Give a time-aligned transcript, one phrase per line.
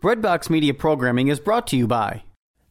[0.00, 2.22] Breadbox Media Programming is brought to you by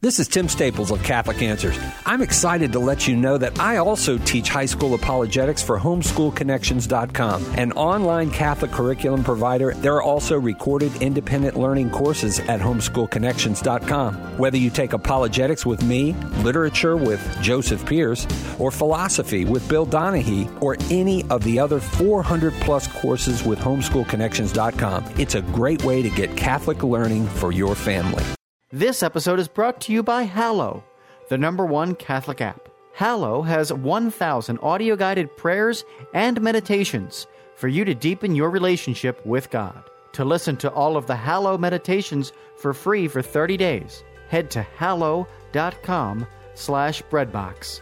[0.08, 1.78] This is Tim Staples of Catholic Answers.
[2.06, 7.44] I'm excited to let you know that I also teach high school apologetics for homeschoolconnections.com,
[7.58, 9.74] an online Catholic curriculum provider.
[9.74, 14.38] There are also recorded independent learning courses at homeschoolconnections.com.
[14.38, 18.26] Whether you take apologetics with me, literature with Joseph Pearce,
[18.58, 25.04] or philosophy with Bill Donahue, or any of the other 400 plus courses with homeschoolconnections.com,
[25.18, 28.24] it's a great way to get Catholic learning for your family.
[28.70, 30.84] This episode is brought to you by Hallow,
[31.30, 32.68] the number one Catholic app.
[32.92, 39.48] Hallow has 1,000 audio guided prayers and meditations for you to deepen your relationship with
[39.48, 39.82] God.
[40.12, 44.60] To listen to all of the Hallow meditations for free for 30 days, head to
[44.60, 47.80] hallow.com slash breadbox.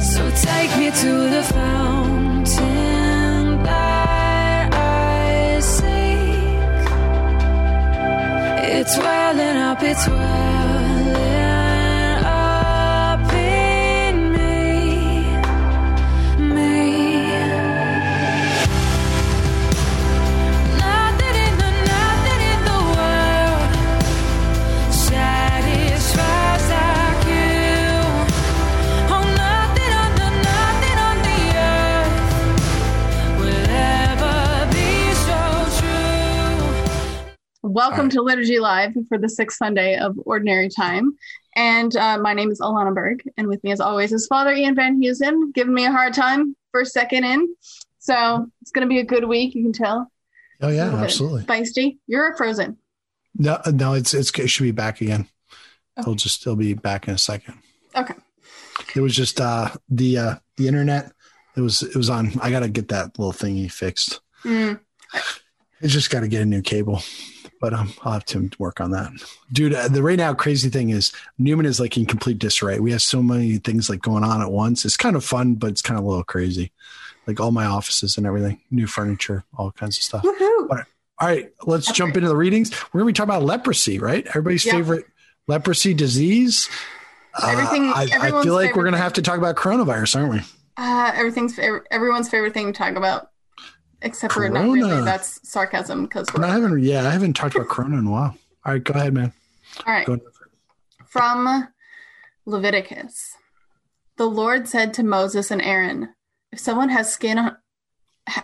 [0.00, 2.64] So take me to the fountain
[3.62, 5.94] that I seek.
[8.76, 10.53] It's welling up, it's welling
[37.74, 41.18] Welcome to Liturgy Live for the sixth Sunday of Ordinary Time.
[41.56, 44.76] And uh, my name is Alana Berg, and with me, as always, is Father Ian
[44.76, 47.52] Van Heusen, giving me a hard time first second in.
[47.98, 50.08] So it's going to be a good week, you can tell.
[50.60, 51.42] Oh yeah, absolutely.
[51.42, 51.98] Feisty.
[52.06, 52.78] You're frozen.
[53.36, 55.26] No, no, it's it's it should be back again.
[55.96, 56.02] Oh.
[56.02, 57.58] It'll just still be back in a second.
[57.96, 58.14] Okay.
[58.94, 61.10] It was just uh the uh the internet.
[61.56, 62.38] It was it was on.
[62.40, 64.20] I got to get that little thingy fixed.
[64.44, 64.78] Mm.
[65.82, 67.02] I just got to get a new cable,
[67.60, 69.10] but um, I'll have to work on that,
[69.52, 69.74] dude.
[69.74, 72.78] Uh, the right now crazy thing is Newman is like in complete disarray.
[72.78, 74.84] We have so many things like going on at once.
[74.84, 76.72] It's kind of fun, but it's kind of a little crazy.
[77.26, 80.22] Like all my offices and everything, new furniture, all kinds of stuff.
[80.22, 80.84] Woohoo.
[81.20, 82.72] All right, let's jump into the readings.
[82.92, 84.26] We're going to be talking about leprosy, right?
[84.26, 85.06] Everybody's favorite
[85.46, 86.68] leprosy disease.
[87.40, 90.32] Uh, Everything- I, I feel like we're going to have to talk about coronavirus, aren't
[90.32, 90.40] we?
[90.76, 91.56] Uh, everything's
[91.90, 93.30] everyone's favorite thing to talk about,
[94.04, 95.02] except for not really.
[95.04, 98.36] That's sarcasm because We're not having, yeah, I haven't talked about corona in a while.
[98.64, 99.32] All right, go ahead, man.
[99.86, 100.08] All right.
[101.06, 101.68] From
[102.46, 103.32] Leviticus.
[104.16, 106.14] The Lord said to Moses and Aaron,
[106.52, 107.56] If someone has skin on,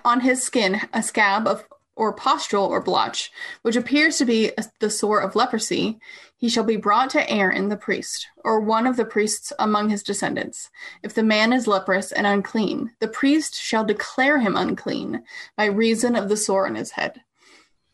[0.05, 1.65] on his skin, a scab of
[1.97, 3.31] or pustule or blotch,
[3.63, 5.99] which appears to be a- the sore of leprosy,
[6.41, 10.03] he shall be brought to Aaron the priest, or one of the priests among his
[10.03, 10.71] descendants.
[11.03, 15.23] If the man is leprous and unclean, the priest shall declare him unclean
[15.55, 17.21] by reason of the sore on his head.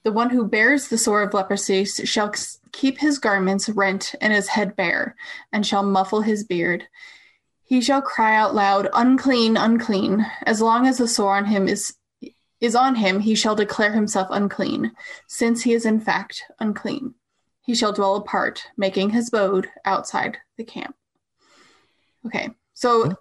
[0.05, 2.33] The one who bears the sore of leprosy shall
[2.71, 5.17] keep his garments rent and his head bare,
[5.53, 6.87] and shall muffle his beard.
[7.65, 10.25] He shall cry out loud, Unclean, unclean.
[10.45, 11.97] As long as the sore on him is
[12.61, 14.93] is on him, he shall declare himself unclean,
[15.27, 17.17] since he is in fact unclean.
[17.67, 20.95] He shall dwell apart, making his abode outside the camp.
[22.25, 23.17] Okay, so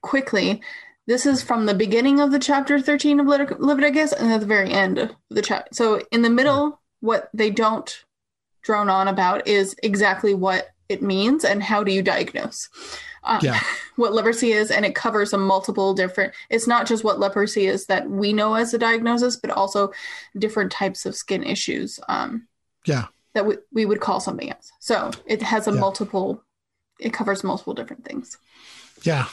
[0.00, 0.62] quickly,
[1.06, 4.46] this is from the beginning of the chapter 13 of Levitic- Leviticus and at the
[4.46, 5.68] very end of the chapter.
[5.72, 8.04] So in the middle, what they don't
[8.62, 12.68] drone on about is exactly what it means and how do you diagnose
[13.24, 13.60] um, Yeah.
[13.96, 17.86] what leprosy is and it covers a multiple different it's not just what leprosy is
[17.86, 19.92] that we know as a diagnosis but also
[20.38, 22.46] different types of skin issues um,
[22.84, 23.06] Yeah.
[23.34, 25.80] That we, we would call something else so it has a Yeah.
[25.80, 26.42] multiple
[27.00, 28.36] it covers multiple different things
[29.02, 29.26] Yeah.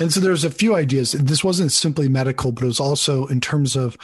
[0.00, 1.12] And so there's a few ideas.
[1.12, 3.96] This wasn't simply medical, but it was also in terms of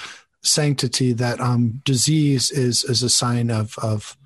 [0.42, 4.16] sanctity that um, disease is is a sign of of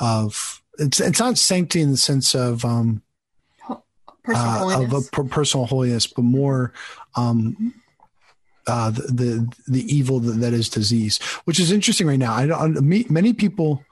[0.00, 3.00] of it's it's not sanctity in the sense of um,
[4.22, 6.72] personal uh, holiness of a per- personal holiness, but more
[7.16, 7.72] um,
[8.66, 12.34] uh, the, the the evil that, that is disease, which is interesting right now.
[12.34, 12.80] I don't
[13.10, 13.82] many people.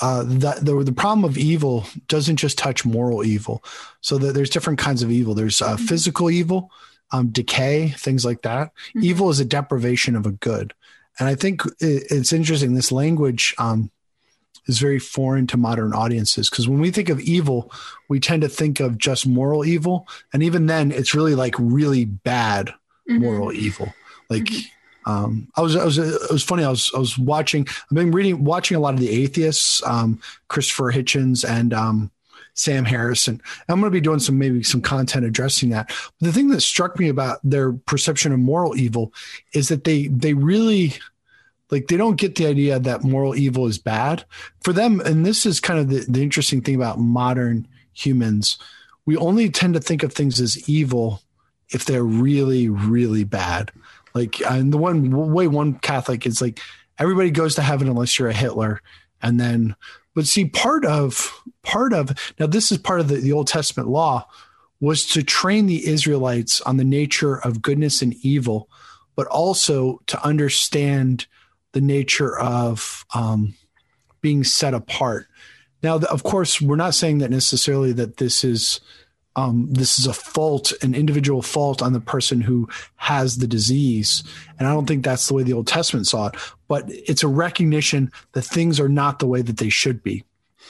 [0.00, 3.62] Uh, that the the problem of evil doesn't just touch moral evil,
[4.00, 5.34] so that there's different kinds of evil.
[5.34, 5.86] There's uh, Mhm.
[5.86, 6.70] physical evil,
[7.12, 8.72] um, decay, things like that.
[8.96, 9.04] Mhm.
[9.04, 10.74] Evil is a deprivation of a good,
[11.18, 12.74] and I think it, it's interesting.
[12.74, 13.92] This language um,
[14.66, 17.70] is very foreign to modern audiences because when we think of evil,
[18.08, 22.04] we tend to think of just moral evil, and even then, it's really like really
[22.04, 22.72] bad
[23.08, 23.20] Mhm.
[23.20, 23.94] moral evil.
[24.28, 24.66] Like, Mhm.
[25.06, 26.64] Um, I was, I was, it was funny.
[26.64, 27.66] I was, I was watching.
[27.68, 32.10] I've been reading, watching a lot of the atheists, um, Christopher Hitchens and um,
[32.54, 33.40] Sam Harrison.
[33.68, 35.88] I'm going to be doing some maybe some content addressing that.
[35.88, 39.12] But the thing that struck me about their perception of moral evil
[39.52, 40.94] is that they they really
[41.70, 44.24] Like they don't get the idea that moral evil is bad
[44.62, 45.00] for them.
[45.00, 48.58] And this is kind of the, the interesting thing about modern humans.
[49.06, 51.20] We only tend to think of things as evil
[51.70, 53.72] if they're really, really bad.
[54.14, 56.60] Like, and the one way one Catholic is like
[56.98, 58.80] everybody goes to heaven unless you're a Hitler.
[59.22, 59.74] And then,
[60.14, 63.88] but see, part of, part of, now this is part of the, the Old Testament
[63.88, 64.28] law
[64.80, 68.68] was to train the Israelites on the nature of goodness and evil,
[69.16, 71.26] but also to understand
[71.72, 73.54] the nature of um,
[74.20, 75.26] being set apart.
[75.82, 78.80] Now, of course, we're not saying that necessarily that this is
[79.36, 84.22] um, this is a fault, an individual fault on the person who has the disease,
[84.58, 86.36] and I don't think that's the way the Old Testament saw it.
[86.68, 90.24] But it's a recognition that things are not the way that they should be,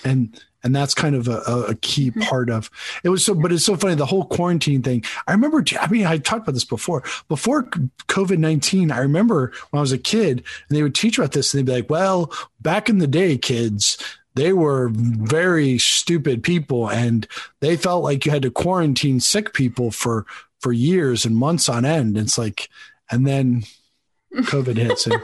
[0.05, 2.71] and and that's kind of a, a key part of
[3.05, 5.05] it was so but it's so funny the whole quarantine thing.
[5.29, 7.65] I remember i mean i talked about this before before
[8.09, 11.59] covid-19 i remember when i was a kid and they would teach about this and
[11.59, 13.99] they'd be like well back in the day kids
[14.35, 17.27] they were very stupid people and
[17.61, 20.27] they felt like you had to quarantine sick people for
[20.61, 22.17] for years and months on end.
[22.17, 22.69] It's like
[23.11, 23.65] and then
[24.35, 25.23] covid hits and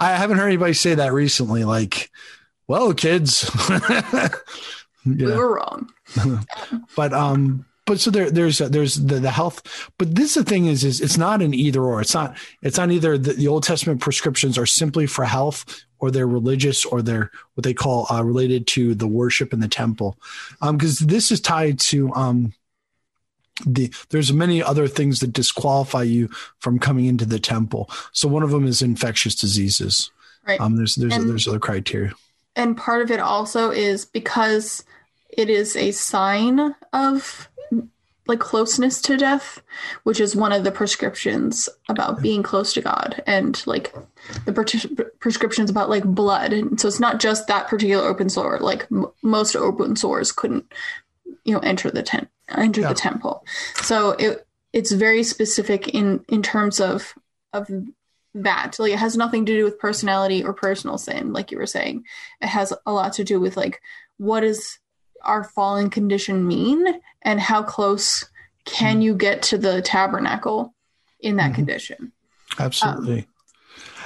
[0.00, 2.10] i haven't heard anybody say that recently like
[2.66, 3.50] well kids.
[5.06, 5.36] We yeah.
[5.36, 5.88] were wrong.
[6.96, 10.82] but um but so there there's there's the, the health but this the thing is
[10.82, 12.00] is it's not an either or.
[12.00, 16.10] It's not it's not either the, the old testament prescriptions are simply for health or
[16.10, 20.18] they're religious or they're what they call uh, related to the worship in the temple.
[20.60, 22.52] Um because this is tied to um
[23.64, 26.28] the there's many other things that disqualify you
[26.58, 27.88] from coming into the temple.
[28.12, 30.10] So one of them is infectious diseases.
[30.46, 30.60] Right.
[30.60, 32.12] um there's there's And- there's other criteria.
[32.54, 34.82] And part of it also is because
[35.28, 37.48] it is a sign of
[38.28, 39.62] like closeness to death
[40.02, 43.94] which is one of the prescriptions about being close to god and like
[44.44, 44.86] the pres-
[45.20, 46.52] prescriptions about like blood.
[46.52, 50.72] And so it's not just that particular open sore like m- most open sores couldn't
[51.44, 52.88] you know enter the tent enter Yeah.
[52.88, 53.44] the temple.
[53.82, 57.14] So it it's very specific in in terms of
[57.52, 57.70] of
[58.34, 58.76] that.
[58.78, 62.04] Like it has nothing to do with personality or personal sin like you were saying.
[62.40, 63.80] It has a lot to do with like
[64.18, 64.78] what does
[65.22, 66.86] our fallen condition mean
[67.22, 68.24] and how close
[68.64, 70.74] can you get to the tabernacle
[71.20, 71.56] in that Mhm.
[71.56, 72.12] condition
[72.58, 73.26] Absolutely.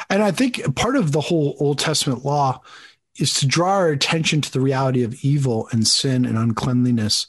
[0.09, 2.61] and I think part of the whole Old Testament law
[3.19, 7.27] is to draw our attention to the reality of evil and sin and uncleanliness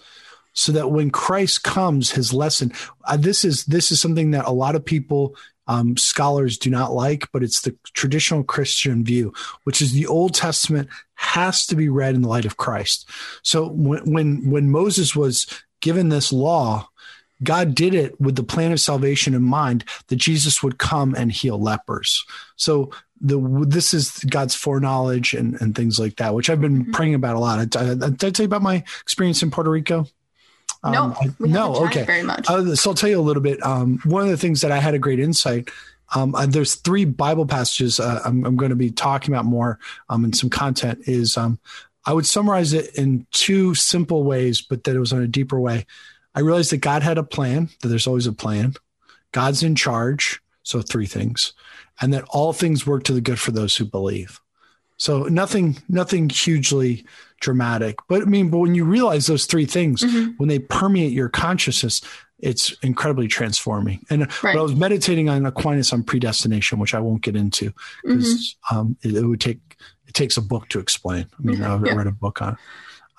[0.53, 2.71] so that when Christ comes his lesson
[3.05, 5.35] uh, this is this is something that a lot of people
[5.67, 10.33] um, scholars do not like but it's the traditional Christian view which is the Old
[10.33, 13.07] Testament has to be read in the light of Christ
[13.43, 15.47] so when when when Moses was
[15.81, 16.87] given this law
[17.43, 21.31] God did it with the plan of salvation in mind that Jesus would come and
[21.31, 22.23] heal lepers.
[22.55, 26.93] So the this is God's foreknowledge and, and things like that, which I've been Mhm.
[26.93, 27.59] praying about a lot.
[27.75, 30.05] I, I, did I tell you about my experience in Puerto Rico?
[30.83, 32.03] No Um, I- no, chatted okay.
[32.03, 33.63] very much Uh, so I'll tell you a little bit.
[33.65, 35.69] Um, one of the things that I had a great insight.
[36.13, 39.79] Um, uh, there's three Bible passages uh, I'm, I'm going to be talking about more
[40.09, 40.99] um, and some content.
[41.05, 41.59] Is um,
[42.05, 45.59] I would summarize it in two simple ways, but that it was on a deeper
[45.59, 45.85] way.
[46.35, 47.69] I realized that God had a plan.
[47.81, 48.73] That there's always a plan.
[49.31, 50.41] God's in charge.
[50.63, 51.53] So three things,
[52.01, 54.39] and that all things work to the good for those who believe.
[55.01, 57.05] So nothing, nothing hugely
[57.39, 57.95] dramatic.
[58.07, 60.35] But I mean, but when you realize those three things, Mhm.
[60.37, 62.01] when they permeate your consciousness,
[62.37, 64.05] it's incredibly transforming.
[64.11, 64.53] And Right.
[64.53, 68.95] when I was meditating on Aquinas on predestination, which I won't get into because um,
[69.01, 69.59] it, it would take
[70.05, 71.25] it takes a book to explain.
[71.35, 71.95] I mean, I Yeah.
[71.95, 72.53] read a book on.
[72.53, 72.59] it.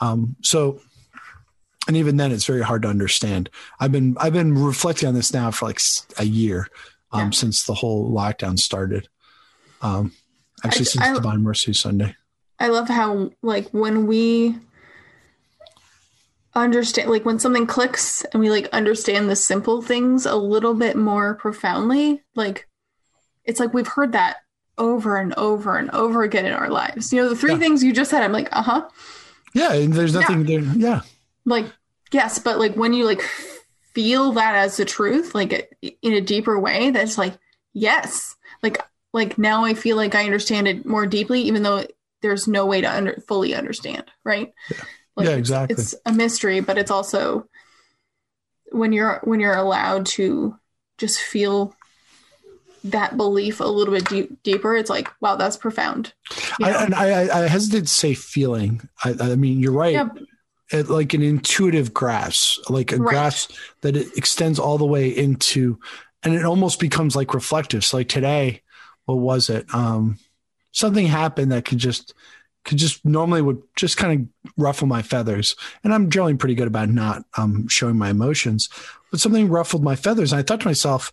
[0.01, 0.81] Um, so,
[1.89, 3.51] and even then, it's very hard to understand.
[3.81, 5.81] I've been I've been reflecting on this now for like
[6.19, 6.69] a year
[7.11, 7.31] um, Yeah.
[7.31, 9.09] since the whole lockdown started.
[9.81, 10.13] Um,
[10.65, 12.17] actually, I- since I- Divine Mercy Sunday.
[12.59, 14.55] I love how like when we
[16.55, 20.97] understand like when something clicks and we like understand the simple things a little bit
[20.97, 22.69] more profoundly, like
[23.45, 24.39] it's like we've heard that
[24.79, 27.13] over and over and over again in our lives.
[27.13, 27.59] You know, the three Yeah.
[27.59, 28.89] things you just said, I'm like, uh-huh.
[29.55, 30.21] Yeah, and there's Yeah.
[30.21, 30.61] nothing there.
[30.77, 31.01] Yeah,
[31.45, 31.67] Like,
[32.13, 33.23] yes, but like when you like
[33.95, 37.35] feel that as the truth, like in a deeper way, that's like,
[37.73, 38.37] yes.
[38.63, 38.79] Like
[39.13, 41.85] like now I feel like I understand it more deeply, even though
[42.23, 44.53] there's no way to under, fully understand, right?
[45.17, 45.75] Like, Yeah, it's- exactly.
[45.75, 47.47] It's, a mystery, but it's also
[48.71, 50.57] when you're when you're allowed to
[50.99, 51.75] just feel
[52.85, 54.75] that belief a little bit deep, deeper.
[54.75, 56.13] It's like, wow, that's profound.
[56.59, 58.89] You I, and I, I- I hesitate to say feeling.
[59.05, 59.93] I, I mean, you're right.
[59.93, 60.09] yeah,
[60.73, 63.11] It, like an intuitive grasp, like a Right.
[63.11, 63.53] grasp
[63.83, 65.79] that it extends all the way into,
[66.25, 67.85] and it almost becomes like reflective.
[67.85, 68.63] So, like today,
[69.07, 69.67] what was it?
[69.75, 70.19] Um,
[70.73, 72.15] something happened that could just
[72.65, 75.57] could just normally would just kind of ruffle my feathers.
[75.83, 78.69] And I'm generally pretty good about not um, showing my emotions,
[79.11, 80.33] but something ruffled my feathers.
[80.33, 81.13] And I thought to myself,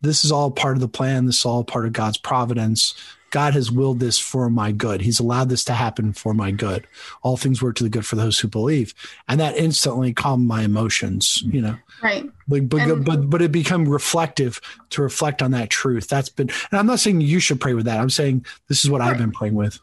[0.00, 1.26] this is all part of the plan.
[1.26, 2.94] This is all part of God's providence.
[3.32, 5.00] God has willed this for my good.
[5.00, 6.86] He's allowed this to happen for my good.
[7.22, 8.94] All things work to the good for those who believe.
[9.26, 11.76] And that instantly calmed my emotions, you know.
[12.02, 12.30] Right.
[12.48, 14.60] Like, but, And- but but it become reflective
[14.90, 16.08] to reflect on that truth.
[16.08, 17.98] That's been, and I'm not saying you should pray with that.
[18.00, 19.80] I'm saying this is what I've been praying with.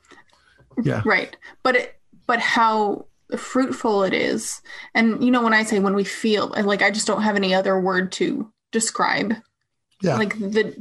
[0.83, 1.01] Yeah.
[1.05, 1.35] Right.
[1.63, 4.61] But it, but how fruitful it is.
[4.93, 7.53] And you know when I say when we feel like I just don't have any
[7.53, 9.33] other word to describe
[10.01, 10.17] Yeah.
[10.17, 10.73] like the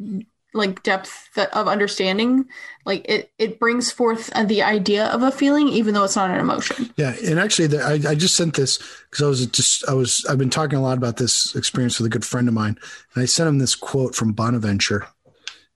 [0.00, 0.24] the
[0.56, 2.46] like depth of understanding
[2.84, 6.38] like it it brings forth the idea of a feeling even though it's not an
[6.38, 6.90] emotion.
[6.96, 8.78] Yeah, and actually, the, I, I just sent this
[9.10, 12.06] because I was just I was I've been talking a lot about this experience with
[12.06, 12.78] a good friend of mine,
[13.14, 15.06] and I sent him this quote from Bonaventure,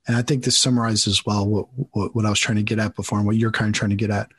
[0.07, 2.97] and I think this summarizes well what, what what I was trying to get at
[2.97, 4.31] before and what you're kind of trying to get at.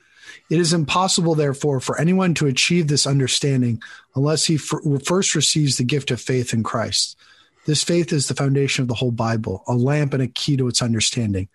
[0.49, 3.81] It is impossible, therefore, for anyone to achieve this understanding
[4.15, 7.17] unless he f- first receives the gift of faith in Christ.
[7.65, 10.67] This faith is the foundation of the whole Bible, a lamp and a key to
[10.67, 11.47] its understanding.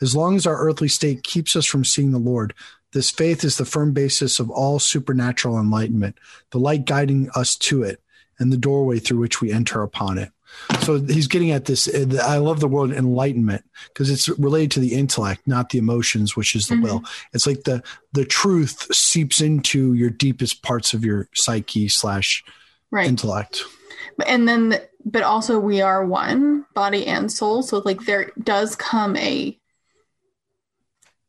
[0.00, 2.54] As long as our earthly state keeps us from seeing the Lord,
[2.92, 6.18] this faith is the firm basis of all supernatural enlightenment,
[6.50, 8.02] the light guiding us to it,
[8.38, 10.30] and the doorway through which we enter upon it.
[10.82, 11.88] So he's getting at this.
[12.20, 16.54] I love the word enlightenment because it's related to the intellect, not the emotions, which
[16.54, 16.84] is the mm-hmm.
[16.84, 17.02] will.
[17.32, 22.44] It's like the the truth seeps into your deepest parts of your psyche slash
[22.90, 23.08] Right.
[23.08, 23.64] intellect.
[24.26, 29.16] and then but also we are one body and soul so like there does come
[29.16, 29.58] a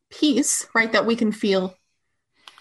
[0.10, 1.75] peace right that we can feel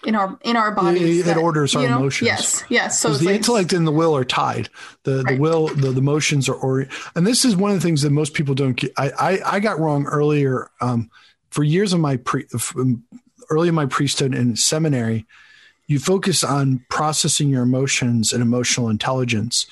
[0.05, 1.97] in our in our bodies It- it orders our know?
[1.99, 2.25] emotions.
[2.25, 4.69] yes yes so the like, intellect and the will are tied.
[5.03, 8.01] The the will, the, the emotions are, or, and this is one of the things
[8.01, 8.91] that most people don't get.
[8.97, 10.69] I, I, I got wrong earlier.
[10.81, 11.09] Um,
[11.51, 13.03] for years of my pre, um,
[13.49, 15.25] early in my priesthood and seminary,
[15.87, 19.67] you focus on processing your emotions and emotional intelligence.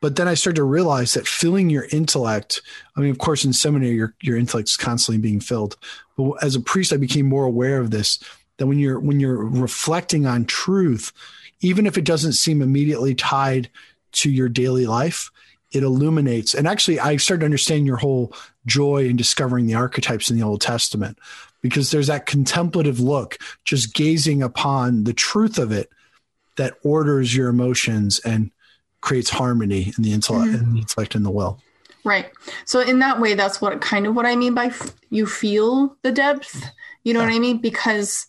[0.00, 2.62] But then I started to realize that filling your intellect,
[2.96, 5.76] I mean, of course, in seminary, your, your intellect's constantly being filled.
[6.16, 8.20] But as a priest, I became more aware of this,
[8.58, 11.12] that when you're, when you're reflecting on truth,
[11.60, 13.68] even if it doesn't seem immediately tied
[14.12, 15.30] to your daily life,
[15.72, 16.54] it illuminates.
[16.54, 18.32] And actually, I started to understand your whole
[18.66, 21.18] joy in discovering the archetypes in the Old Testament
[21.60, 25.90] because there's that contemplative look, just gazing upon the truth of it
[26.56, 28.50] that orders your emotions and
[29.00, 30.64] creates harmony in the intellect, mm-hmm.
[30.64, 31.60] in the intellect and the will.
[32.04, 32.30] right
[32.64, 35.96] so in that way that's what kind of what i mean by f- you feel
[36.02, 36.70] the depth
[37.04, 38.26] you know what i mean because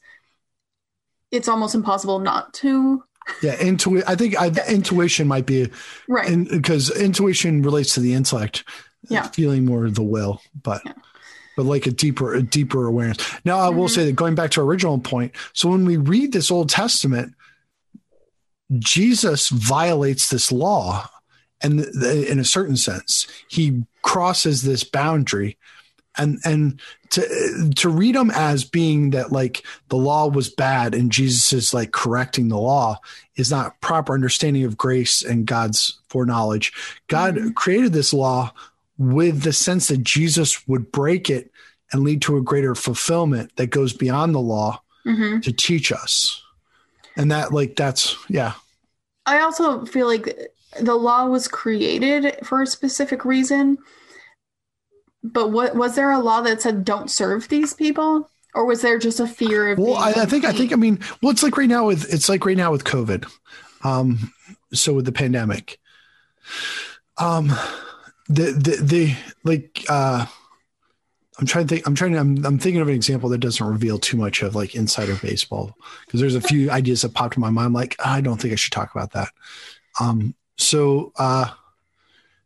[1.31, 3.03] it's almost impossible not to
[3.43, 5.69] Yeah, intu- I think I, intuition might be
[6.07, 9.27] right because intuition relates to the intellect, uh, Yeah.
[9.27, 10.93] feeling more the will, but Yeah.
[11.55, 13.17] but like a deeper a deeper awareness.
[13.45, 13.93] Now I will mm-hmm.
[13.93, 17.35] say that going back to our original point, so when we read this Old Testament,
[18.77, 21.09] Jesus violates this law,
[21.61, 25.57] and th- in a certain sense, he crosses this boundary.
[26.17, 31.11] And and to to read them as being that like the law was bad and
[31.11, 32.99] Jesus is like correcting the law
[33.35, 36.73] is not proper understanding of grace and God's foreknowledge.
[37.07, 38.51] God created this law
[38.97, 41.51] with the sense that Jesus would break it
[41.93, 46.43] and lead to a greater fulfillment that goes beyond the law hmm to teach us.
[47.19, 48.53] And that like that's yeah.
[49.25, 53.77] I also feel like the law was created for a specific reason.
[55.21, 58.29] But what was there a law that said don't serve these people?
[58.55, 60.99] Or was there just a fear of Well, I, I think I think I mean,
[61.21, 63.29] well, it's like right now with it's like right now with COVID.
[63.83, 64.33] Um,
[64.73, 65.77] so with the pandemic,
[67.17, 67.49] um,
[68.29, 70.25] the the the like uh,
[71.39, 71.87] I'm trying to think.
[71.87, 72.19] I'm trying to.
[72.19, 75.77] I'm, I'm thinking of an example that doesn't reveal too much of like insider baseball
[76.05, 77.67] because there's a few ideas that popped in my mind.
[77.67, 79.29] I'm like, I don't think I should talk about that.
[80.01, 81.49] Um, so uh,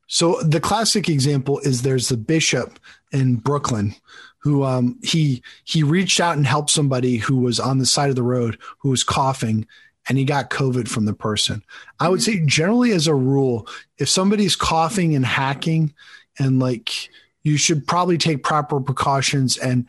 [0.05, 2.79] so the classic example is there's the bishop
[3.11, 3.95] in Brooklyn
[4.37, 8.15] who um, he he reached out and helped somebody who was on the side of
[8.15, 9.65] the road who was coughing
[10.07, 11.63] and he got COVID from the person.
[11.99, 15.93] I would say generally as a rule, if somebody's coughing and hacking
[16.37, 17.09] and like
[17.43, 19.85] you should probably take proper precautions and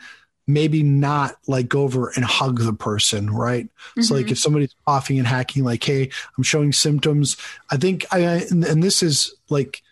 [0.47, 3.69] maybe not like go over and hug the person, right?
[4.01, 4.33] So like mm-hmm.
[4.33, 7.37] if somebody's coughing and hacking, like, hey, I'm showing symptoms.
[7.71, 9.83] I think I and, and this is like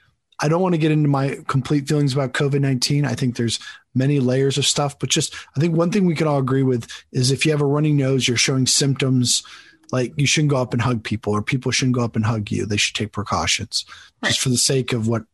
[0.40, 3.07] I don't want to get into my complete feelings about COVID 19.
[3.07, 3.61] I think there's
[3.95, 6.88] many layers of stuff, but just I think one thing we can all agree with
[7.12, 9.42] is if you have a running nose, you're showing symptoms,
[9.90, 12.50] like you shouldn't go up and hug people, or people shouldn't go up and hug
[12.50, 12.66] you.
[12.66, 13.85] They should take precautions
[14.23, 14.28] Right.
[14.28, 15.25] just for the sake of what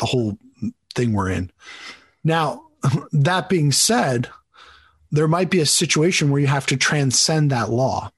[0.00, 0.38] the whole
[0.92, 1.50] thing we're in.
[2.24, 2.64] Now,
[3.12, 4.28] that being said,
[5.10, 8.10] there might be a situation where you have to transcend that law,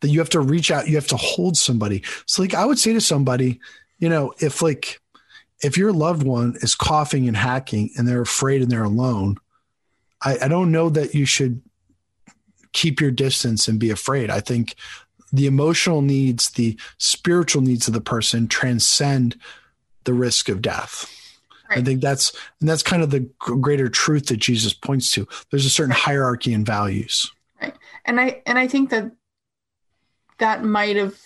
[0.00, 2.02] that you have to reach out, you have to hold somebody.
[2.26, 3.60] So, like, I would say to somebody,
[3.98, 5.00] you know, if like,
[5.62, 9.36] if your loved one is coughing and hacking and they're afraid and they're alone,
[10.20, 11.62] I, I don't know that you should
[12.72, 14.28] keep your distance and be afraid.
[14.28, 14.74] I think
[15.32, 19.36] the emotional needs, the spiritual needs of the person transcend
[20.04, 21.08] the risk of death.
[21.78, 25.26] I think that's and that's kind of the greater truth that Jesus points to.
[25.50, 27.30] There's a certain hierarchy in values.
[27.60, 27.74] Right.
[28.04, 29.10] And I and I think that
[30.38, 31.16] that might have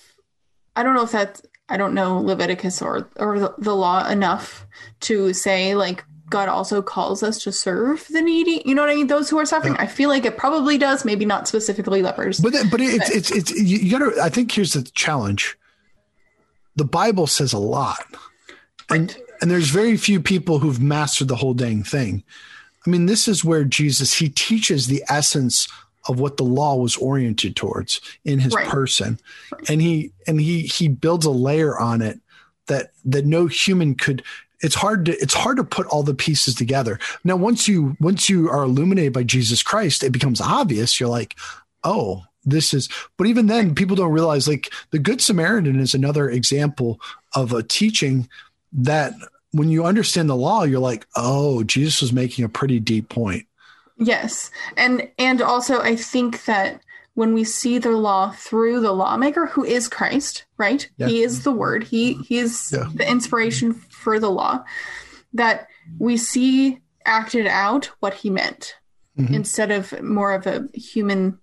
[0.74, 4.66] I don't know if that's I don't know Leviticus or or the, the law enough
[5.00, 8.62] to say like God also calls us to serve the needy.
[8.64, 9.06] You know what I mean?
[9.06, 9.76] Those who are suffering.
[9.76, 12.40] I feel like it probably does, maybe not specifically lepers.
[12.40, 14.20] But but it's it's it's you, you got to.
[14.20, 15.56] I think here's the challenge.
[16.74, 18.04] The Bible says a lot,
[18.90, 22.22] and and there's very few people who've mastered the whole dang thing.
[22.86, 25.68] I mean, this is where Jesus he teaches the essence
[26.08, 28.68] of what the law was oriented towards in his Right.
[28.68, 29.18] person,
[29.68, 32.20] and he and he he builds a layer on it
[32.66, 34.22] that that no human could
[34.60, 38.28] it's hard to it's hard to put all the pieces together now once you once
[38.30, 41.36] you are illuminated by jesus christ it becomes obvious you're like
[41.84, 42.88] oh this is
[43.18, 46.98] but even then people don't realize like the good samaritan is another example
[47.34, 48.28] of a teaching
[48.76, 49.12] that
[49.52, 53.46] when you understand the law you're like oh jesus was making a pretty deep point
[53.98, 54.50] Yes.
[54.76, 56.82] And and also I think that
[57.14, 60.86] when we see the law through the lawmaker who is Christ, right?
[60.98, 61.08] Yeah.
[61.08, 61.82] He is the word.
[61.84, 62.90] He he is Yeah.
[62.94, 64.62] the inspiration for the law
[65.32, 65.68] that
[65.98, 68.74] we see acted out what he meant
[69.18, 69.32] Mhm.
[69.32, 71.38] instead of more of a human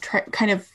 [0.00, 0.66] tra- kind of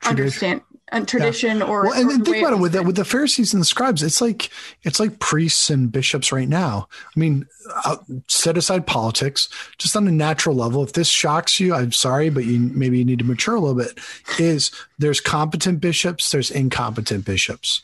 [0.00, 0.10] Tradition.
[0.10, 0.60] understand
[0.92, 2.86] a tradition or well and, or think about it with the, written.
[2.86, 4.50] with the pharisees and the scribes it's like
[4.84, 6.88] it's like priests and bishops right now.
[7.14, 7.46] I mean
[7.84, 7.96] uh,
[8.28, 12.44] set aside politics just on a natural level if this shocks you i'm sorry but
[12.44, 13.98] you maybe you need to mature a little bit
[14.38, 17.82] is there's competent bishops there's incompetent bishops.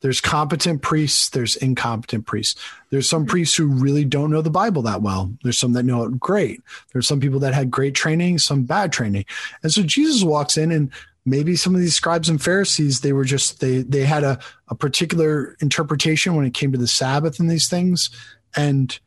[0.00, 2.60] There's competent priests there's incompetent priests.
[2.88, 5.30] There's some priests who really don't know the bible that well.
[5.44, 6.62] There's some that know it great.
[6.92, 9.26] There's some people that had great training some bad training.
[9.62, 10.90] And so jesus walks in and
[11.24, 14.74] maybe some of these scribes and pharisees they were just they they had a, a
[14.74, 18.10] particular interpretation when it came to the sabbath and these things.
[18.56, 18.98] And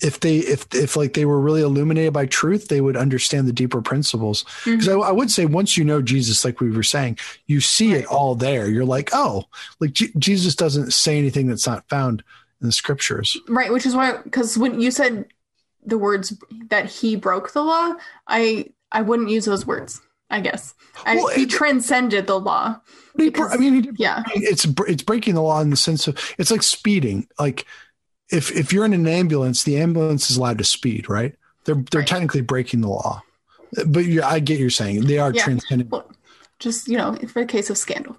[0.00, 3.52] if they if if like they were really illuminated by truth they would understand the
[3.52, 4.44] deeper principles.
[4.44, 4.72] Mm-hmm.
[4.72, 7.92] Because I, I would say once you know jesus like we were saying you see
[7.94, 8.68] it all there.
[8.68, 9.44] You're like oh
[9.80, 12.22] like J- jesus doesn't say anything that's not found
[12.60, 13.38] in the scriptures.
[13.48, 15.26] Right, which is why because when you said
[15.84, 16.36] the words
[16.70, 17.94] that he broke the law,
[18.26, 20.00] I I wouldn't use those words.
[20.30, 22.80] I guess I, Well, he it- transcended the law.
[23.16, 26.50] Because- i mean he Yeah, it's it's breaking the law in the sense of it's
[26.50, 27.28] like speeding.
[27.38, 27.64] Like
[28.30, 31.34] if if you're in an ambulance, the ambulance is allowed to speed, right?
[31.64, 32.08] They're they're Right.
[32.08, 33.22] technically breaking the law,
[33.86, 35.44] but I get you're saying they are Yeah.
[35.44, 35.88] transcending.
[35.90, 36.10] well,
[36.58, 38.16] just you know, for a case of scandal.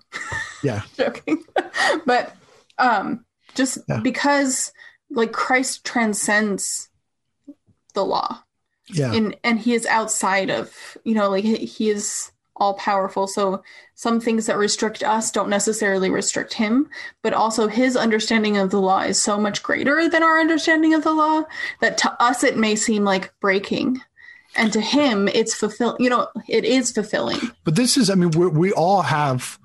[0.64, 1.44] Yeah, Joking,
[2.06, 2.36] but
[2.78, 4.00] um, just Yeah.
[4.00, 4.72] because
[5.10, 6.88] like Christ transcends
[7.94, 8.44] the law,
[8.88, 13.28] yeah, and and he is outside of you know like he, is all powerful.
[13.28, 13.64] So
[13.96, 16.90] some things that restrict us don't necessarily restrict him
[17.22, 21.04] but also his understanding of the law is so much greater than our understanding of
[21.04, 21.44] the law
[21.82, 24.02] that to us it may seem like breaking.
[24.56, 27.40] And to him it's fulfilling you know it is fulfilling.
[27.64, 29.60] But this is I mean we we all have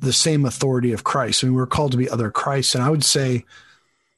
[0.00, 1.42] the same authority of Christ.
[1.42, 3.44] I mean we're called to be other Christ, and I would say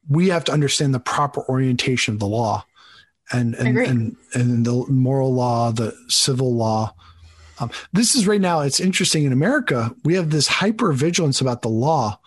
[0.09, 2.64] we have to understand the proper orientation of the law,
[3.33, 6.95] and and and, and the moral law, the civil law.
[7.59, 8.61] Um, this is right now.
[8.61, 9.95] It's interesting in America.
[10.05, 12.19] We have this hyper vigilance about the law,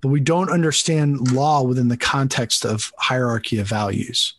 [0.00, 4.34] but we don't understand law within the context of hierarchy of values.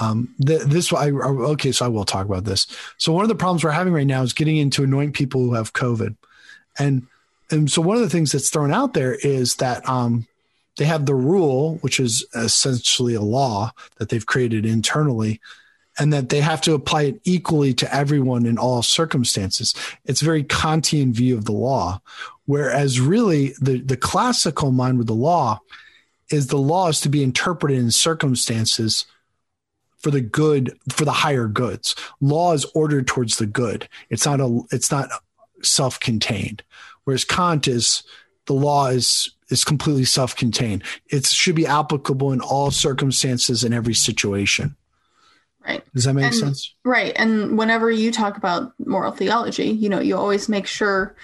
[0.00, 2.66] Um, th- this I, okay, so I will talk about this.
[2.98, 5.40] So one of the problems we're having right now is getting in to anoint people
[5.40, 6.16] who have COVID,
[6.78, 7.06] and
[7.50, 10.26] and so one of the things that's thrown out there is that um,
[10.76, 15.40] they have the rule, which is essentially a law that they've created internally,
[15.98, 19.74] and that they have to apply it equally to everyone in all circumstances.
[20.04, 22.00] It's a very Kantian view of the law,
[22.46, 25.60] whereas really the the classical mind with the law
[26.30, 29.04] is the law is to be interpreted in circumstances
[29.98, 31.94] for the good for the higher goods.
[32.20, 33.88] Law is ordered towards the good.
[34.08, 35.10] It's not a it's not
[35.62, 36.62] self-contained.
[37.04, 38.02] Whereas kant is
[38.46, 43.94] the law is is completely self-contained it should be applicable in all circumstances in every
[43.94, 44.74] situation
[45.66, 47.12] right does that make And- sense Right.
[47.16, 51.14] And whenever you talk about moral theology, you know, you always make sure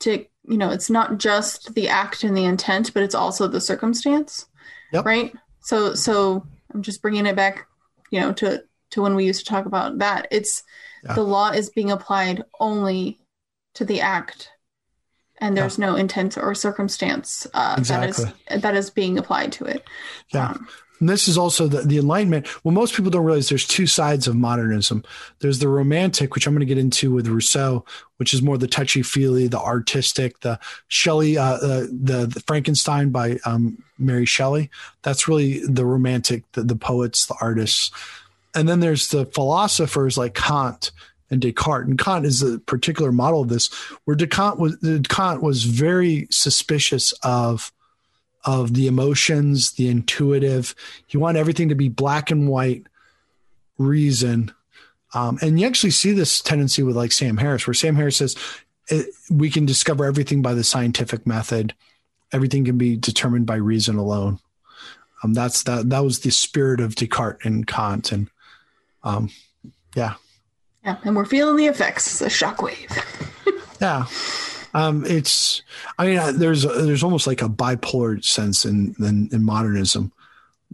[0.00, 3.60] to, you know, it's not just the act and the intent, but it's also the
[3.60, 4.46] circumstance.
[4.92, 5.06] Yep.
[5.06, 5.34] Right.
[5.60, 7.66] So, so I'm just bringing it back
[8.10, 10.28] you know, to to when we used to talk about that.
[10.30, 10.62] It's
[11.02, 11.14] Yeah.
[11.14, 13.18] the law is being applied only
[13.74, 14.50] to the act,
[15.38, 18.26] and there's no intent or circumstance uh, that is
[18.62, 19.84] that is being applied to it.
[20.32, 20.50] Yeah.
[20.50, 20.68] Um,
[20.98, 22.48] And this is also the, the Enlightenment.
[22.64, 25.04] Well, most people don't realize there's two sides of modernism.
[25.40, 27.84] There's the romantic, which I'm going to get into with Rousseau,
[28.16, 33.10] which is more the touchy feely, the artistic, the Shelley, uh, uh, the, the Frankenstein
[33.10, 34.70] by um, Mary Shelley.
[35.02, 37.90] That's really the romantic, the, the poets, the artists.
[38.54, 40.92] And then there's the philosophers like Kant
[41.30, 41.88] and Descartes.
[41.88, 43.72] And Kant is a particular model of this,
[44.04, 44.76] where Descartes was,
[45.08, 47.72] Kant was very suspicious of
[48.44, 50.74] of the emotions, the intuitive.
[51.08, 52.86] He wanted everything to be black and white,
[53.78, 54.52] reason.
[55.14, 58.36] Um, and you actually see this tendency with like Sam Harris, where Sam Harris says
[59.30, 61.74] we can discover everything by the scientific method.
[62.32, 64.38] Everything can be determined by reason alone.
[65.22, 65.88] Um, that's that.
[65.90, 68.28] That was the spirit of Descartes and Kant, and
[69.02, 69.30] um,
[69.94, 70.14] yeah,
[70.86, 72.06] yeah, and we're feeling the effects.
[72.06, 72.96] It's a shockwave.
[73.80, 74.06] yeah.
[74.72, 75.62] Um, it's,
[75.98, 80.12] I mean, uh, there's there's almost like a bipolar sense in, in in modernism,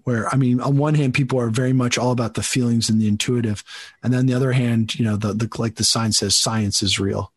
[0.05, 3.01] where I mean, on one hand, people are very much all about the feelings and
[3.01, 3.65] the intuitive,
[4.03, 7.01] and then the other hand, you know, the the like the sign says science is
[7.01, 7.33] real,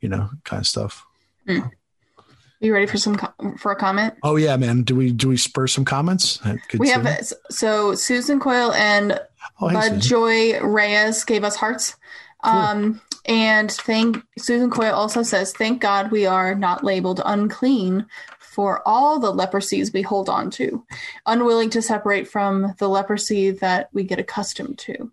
[0.00, 1.04] you know, kind of stuff.
[1.46, 3.18] you ready for some
[3.58, 4.14] for a comment?
[4.22, 4.82] Oh yeah, man.
[4.82, 6.38] Do we do we spur some comments?
[6.44, 9.18] Uh, we have so Susan Coyle and
[9.60, 10.00] Oh, hey, Bud.
[10.00, 11.96] Joy Reyes gave us hearts.
[12.42, 18.06] Um, and thank Susan Coyle also says, "Thank God we are not labeled unclean
[18.38, 20.84] for all the leprosies we hold on to,
[21.26, 25.10] unwilling to separate from the leprosy that we get accustomed to.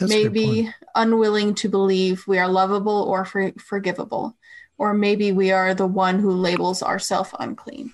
[0.00, 0.34] That's a good point.
[0.34, 4.36] maybe unwilling to believe we are lovable or for- forgivable,
[4.78, 7.92] or maybe we are the one who labels ourselves unclean."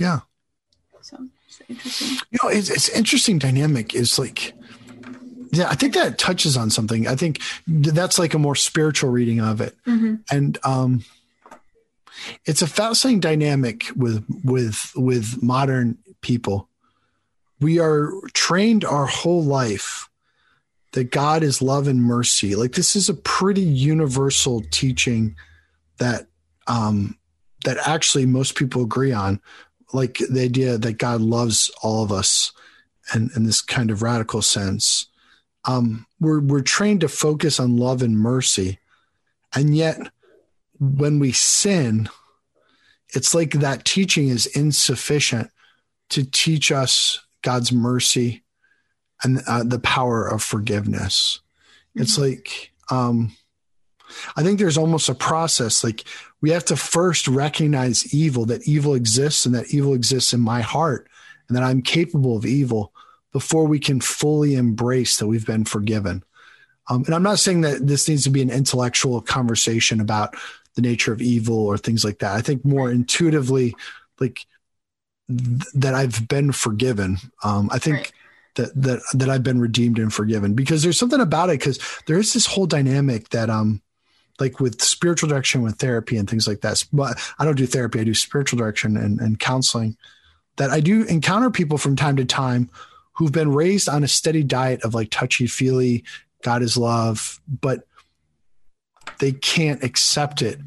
[0.00, 0.20] Yeah.
[1.02, 2.08] So it's interesting.
[2.30, 4.54] you know it's, it's interesting dynamic is like
[5.54, 7.06] yeah i think that touches on something.
[7.06, 9.74] I think that's like a more spiritual reading of it.
[9.86, 10.20] Mhm.
[10.30, 11.04] and um
[12.46, 16.68] it's a fascinating dynamic with with with modern people.
[17.60, 20.08] We are trained our whole life
[20.92, 22.54] that god is love and mercy.
[22.54, 25.34] Like this is a pretty universal teaching
[25.98, 26.26] that
[26.66, 27.16] um
[27.64, 29.40] that actually most people agree on.
[29.92, 32.52] Like the idea that God loves all of us
[33.12, 35.06] and in this kind of radical sense.
[35.66, 38.78] Um, we're we're trained to focus on love and mercy.
[39.54, 39.98] And yet
[40.78, 42.08] when we sin,
[43.14, 45.50] it's like that teaching is insufficient
[46.10, 48.42] to teach us God's mercy
[49.22, 51.40] and uh, the power of forgiveness.
[51.94, 53.36] It's like um,
[54.36, 56.04] I think there's almost a process like
[56.40, 60.60] we have to first recognize evil, that evil exists and that evil exists in my
[60.60, 61.08] heart
[61.48, 62.92] and that I'm capable of evil
[63.34, 66.22] before we can fully embrace that we've been forgiven.
[66.88, 70.36] Um, and I'm not saying that this needs to be an intellectual conversation about
[70.76, 72.36] the nature of evil or things like that.
[72.36, 73.74] I think more intuitively,
[74.20, 74.46] like
[75.28, 77.18] th- that I've been forgiven.
[77.42, 78.12] Um, I think Right.
[78.54, 82.18] that that that I've been redeemed and forgiven because there's something about it because there
[82.18, 83.82] is this whole dynamic that um
[84.38, 88.00] like with spiritual direction with therapy and things like that but i don't do therapy
[88.00, 89.96] i do spiritual direction and, and counseling
[90.56, 92.68] that i do encounter people from time to time
[93.14, 96.04] who've been raised on a steady diet of like touchy feely
[96.42, 97.86] god is love but
[99.20, 100.58] they can't accept it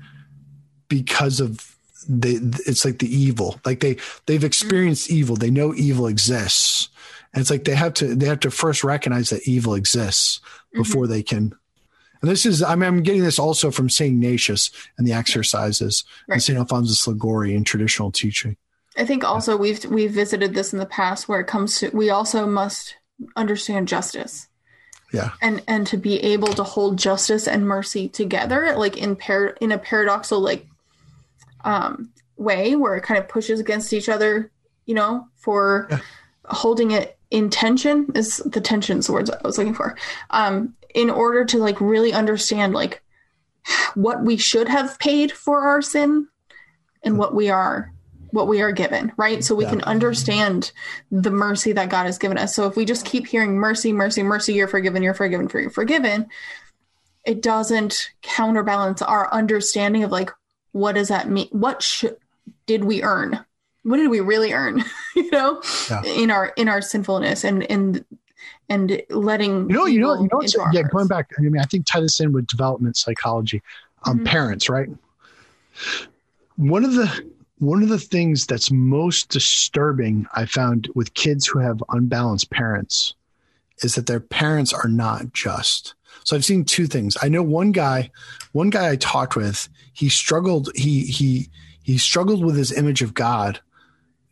[0.90, 3.60] because of they it's like the evil.
[3.66, 4.46] Like they they've mm.
[4.46, 5.36] experienced evil.
[5.36, 6.90] They know evil exists.
[7.34, 10.82] And it's like they have to they have to first recognize that evil exists mm-hmm.
[10.82, 11.54] before they can.
[12.22, 16.04] And this is I mean I'm getting this also from Saint Ignatius and the exercises
[16.28, 16.36] Right.
[16.36, 18.58] and Saint Alphonsus Liguori in traditional teaching.
[18.98, 22.10] I think also we've we've visited this in the past where it comes to we
[22.10, 22.96] also must
[23.36, 24.48] understand justice
[25.14, 25.32] Yeah.
[25.42, 29.72] and and to be able to hold justice and mercy together like in par in
[29.72, 30.68] a paradoxal like
[31.64, 34.52] um way where it kind of pushes against each other
[34.86, 36.00] you know for Yeah.
[36.46, 39.98] holding it in tension is the tension's the words I was looking for
[40.30, 43.02] um in order to like really understand like
[43.96, 46.28] what we should have paid for our sin
[47.04, 47.92] and what we are
[48.32, 49.72] what we are given right so we Yeah.
[49.72, 50.72] can understand
[51.12, 54.24] the mercy that god has given us so if we just keep hearing mercy mercy
[54.24, 56.28] mercy you're forgiven you're forgiven for you're forgiven
[57.26, 60.32] it doesn't counterbalance our understanding of like
[60.72, 62.18] what does that mean what should
[62.66, 63.40] did we earn
[63.84, 64.84] what did we really earn
[65.16, 66.04] you know Yeah.
[66.04, 68.04] in our in our sinfulness and and
[68.70, 71.64] and letting You know, you know, you know, our yeah, going back, I mean, I
[71.64, 73.62] think tie this in with development psychology.
[74.04, 74.26] Um, Mhm.
[74.26, 74.90] parents, right?
[76.58, 77.26] One of the
[77.60, 83.16] one of the things that's most disturbing I found with kids who have unbalanced parents
[83.84, 85.96] is that their parents are not just.
[86.24, 87.18] So I've seen two things.
[87.22, 88.12] I know one guy,
[88.52, 90.70] one guy I talked with, he struggled.
[90.76, 91.50] He he
[91.84, 93.60] he struggled with his image of God,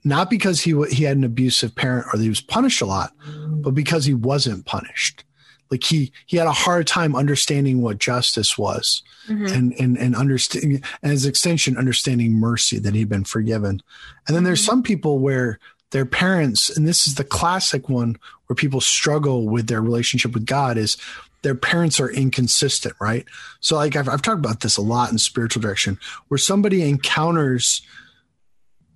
[0.04, 3.14] not because he he had an abusive parent or he was punished a lot,
[3.62, 5.24] but because he wasn't punished.
[5.72, 9.48] Like he he had a hard time understanding what justice was, mm-hmm.
[9.48, 13.82] and and and understanding and his extension understanding mercy that he'd been forgiven.
[14.28, 14.72] And then there's mm-hmm.
[14.72, 15.60] some people where
[15.92, 20.46] their parents, and this is the classic one where people struggle with their relationship with
[20.46, 20.98] God, is
[21.42, 23.26] their parents are inconsistent, right?
[23.60, 27.82] So, like I've, I've talked about this a lot in spiritual direction, where somebody encounters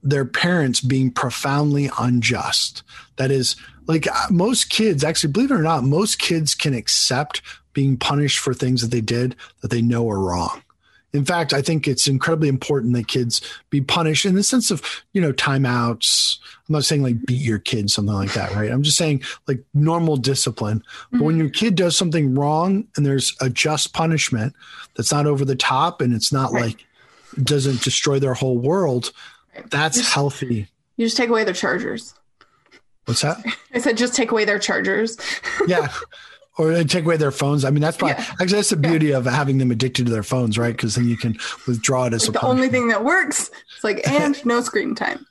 [0.02, 2.84] their parents being profoundly unjust.
[3.18, 3.56] That is,
[3.90, 7.42] like uh, most kids, actually, believe it or not, most kids can accept
[7.74, 10.62] being punished for things that they did that they know are wrong.
[11.12, 14.84] In fact, I think it's incredibly important that kids be punished in the sense of,
[15.12, 16.38] you know, timeouts.
[16.68, 18.70] I'm not saying like beat your kid, something like that, right?
[18.70, 20.84] I'm just saying like normal discipline.
[21.12, 24.54] But when your kid does something wrong and there's a just punishment
[24.96, 26.66] that's not over the top and it's not Right.
[26.78, 26.86] like
[27.44, 29.12] doesn't destroy their whole world,
[29.72, 30.68] that's Just- healthy.
[30.96, 32.14] You just take away their chargers.
[33.10, 33.44] What's that?
[33.74, 35.18] I said just take away their chargers.
[35.68, 35.92] yeah.
[36.60, 37.66] Or take away their phones.
[37.66, 38.26] I mean, that's probably Yeah.
[38.34, 40.76] actually that's the beauty of having them addicted to their phones, right?
[40.76, 42.60] Because then you can withdraw it as Like a the punishment.
[42.60, 43.50] only thing that works.
[43.76, 45.26] It's like and no screen time.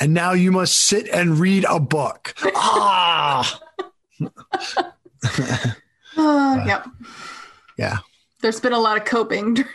[0.00, 2.34] and now you must sit and read a book.
[2.56, 3.60] Ah,
[6.16, 6.86] Uh, yep.
[7.78, 7.98] yeah.
[8.40, 9.66] There's been a lot of coping during,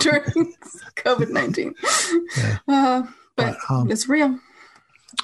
[0.00, 0.54] during
[0.96, 1.74] COVID nineteen.
[2.36, 2.58] Yeah.
[2.68, 3.02] Uh,
[3.36, 4.38] but But, um, it's real.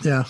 [0.05, 0.25] Yeah.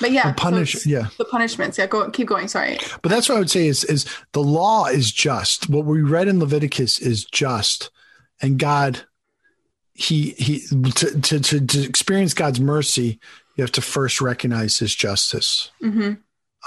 [0.00, 1.08] But yeah, The punish- so yeah.
[1.18, 1.78] the punishments.
[1.78, 2.48] Yeah, go keep going.
[2.48, 2.78] Sorry.
[3.02, 5.68] But that's what I would say is is the law is just.
[5.70, 7.90] What we read in Leviticus is just,
[8.42, 9.02] and God,
[9.92, 13.20] he he to to to, to experience God's mercy,
[13.56, 15.70] you have to first recognize His justice.
[15.80, 16.14] hmm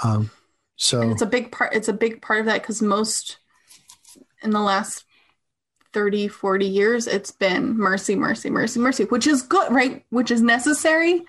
[0.02, 0.30] Um,
[0.76, 1.74] so And it's a big part.
[1.74, 3.36] It's a big part of that because most
[4.42, 5.04] in the last
[5.92, 10.04] 30, 40 years, it's been mercy, mercy, mercy, mercy, which is good, right?
[10.10, 11.24] Which is necessary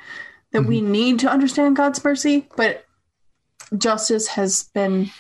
[0.52, 2.86] that we need to understand God's mercy, but
[3.78, 5.12] justice has been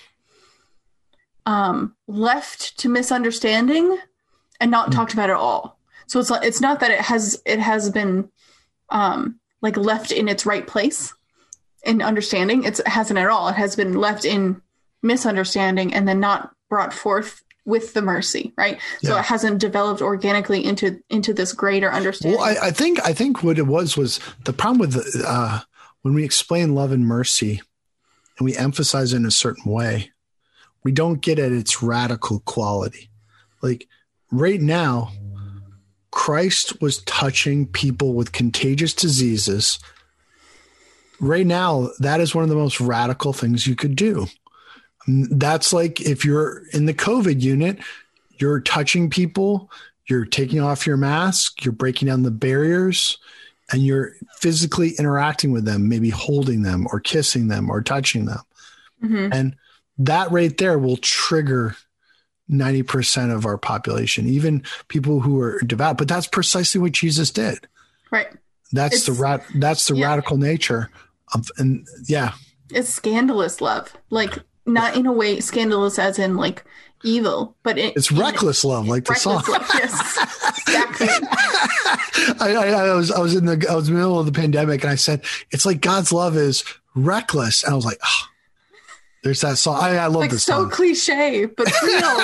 [1.45, 3.97] um, left to misunderstanding
[4.59, 5.79] and not talked about at all.
[6.07, 8.29] So it's it's not that it has it has been
[8.89, 11.13] um, like left in its right place
[11.83, 12.63] in understanding.
[12.63, 13.47] It's, it hasn't at all.
[13.49, 14.61] It has been left in
[15.01, 18.79] misunderstanding and then not brought forth with the mercy, right?
[19.03, 22.39] So it hasn't developed organically into into this greater understanding.
[22.39, 25.61] Well, I, I think I think what it was was the problem with uh,
[26.01, 27.61] when we explain love and mercy,
[28.37, 30.11] and we emphasize it in a certain way,
[30.83, 33.09] we don't get at its radical quality.
[33.61, 33.87] Like
[34.31, 35.11] right now,
[36.11, 39.79] Christ was touching people with contagious diseases.
[41.19, 44.27] Right now, that is one of the most radical things you could do.
[45.31, 47.79] That's like if you're in the COVID unit,
[48.37, 49.69] you're touching people,
[50.07, 53.17] you're taking off your mask, you're breaking down the barriers,
[53.71, 58.39] and you're physically interacting with them, maybe holding them or kissing them or touching them.
[59.03, 59.33] Mhm.
[59.33, 59.55] And
[59.97, 61.75] that right there will trigger
[62.49, 65.97] 90% of our population, even people who are devout.
[65.97, 67.67] But that's precisely what Jesus did.
[68.11, 68.27] Right.
[68.71, 70.07] That's the It's- rat that's the yeah.
[70.07, 70.89] radical nature
[71.33, 72.33] of and yeah.
[72.71, 73.93] It's scandalous love.
[74.09, 74.39] Like
[74.73, 76.63] not in a way scandalous as in like
[77.03, 79.43] evil, but it, It's reckless love, like the song.
[79.47, 79.69] love.
[79.73, 80.17] Yes.
[80.67, 81.07] exactly.
[82.39, 84.31] I, I, I was I was in the I was in the middle of the
[84.31, 86.63] pandemic and I said it's like God's love is
[86.95, 88.25] reckless and I was like oh,
[89.23, 92.17] there's that song I, I love Like this so song So cliche, but real.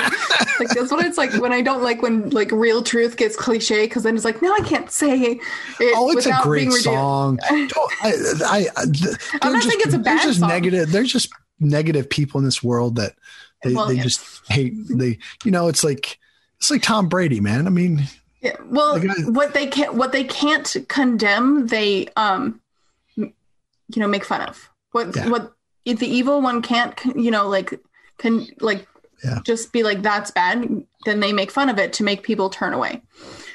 [0.59, 3.85] like that's what it's like when I don't like when like real truth gets cliche
[3.85, 5.39] because then it's like no, I can't say it.
[5.95, 8.13] oh it's a without great song Don't- I,
[8.45, 10.49] I, I, th- I'm not they're saying it's a they're bad just song.
[10.49, 11.29] negative there's just
[11.59, 13.13] negative people in this world that
[13.63, 14.03] they, Well, they yeah.
[14.03, 16.19] just hate they you know it's like
[16.57, 18.03] it's like Tom Brady man I mean
[18.41, 22.59] Yeah, well, The guy- what they can't what they can't condemn, they um,
[23.15, 23.31] you
[23.97, 24.69] know, make fun of.
[24.91, 25.29] What Yeah.
[25.29, 25.53] what
[25.85, 27.79] if the evil one can't, you know, like
[28.17, 28.87] can like
[29.23, 29.39] Yeah.
[29.45, 30.67] just be like that's bad,
[31.05, 33.01] then they make fun of it to make people turn away.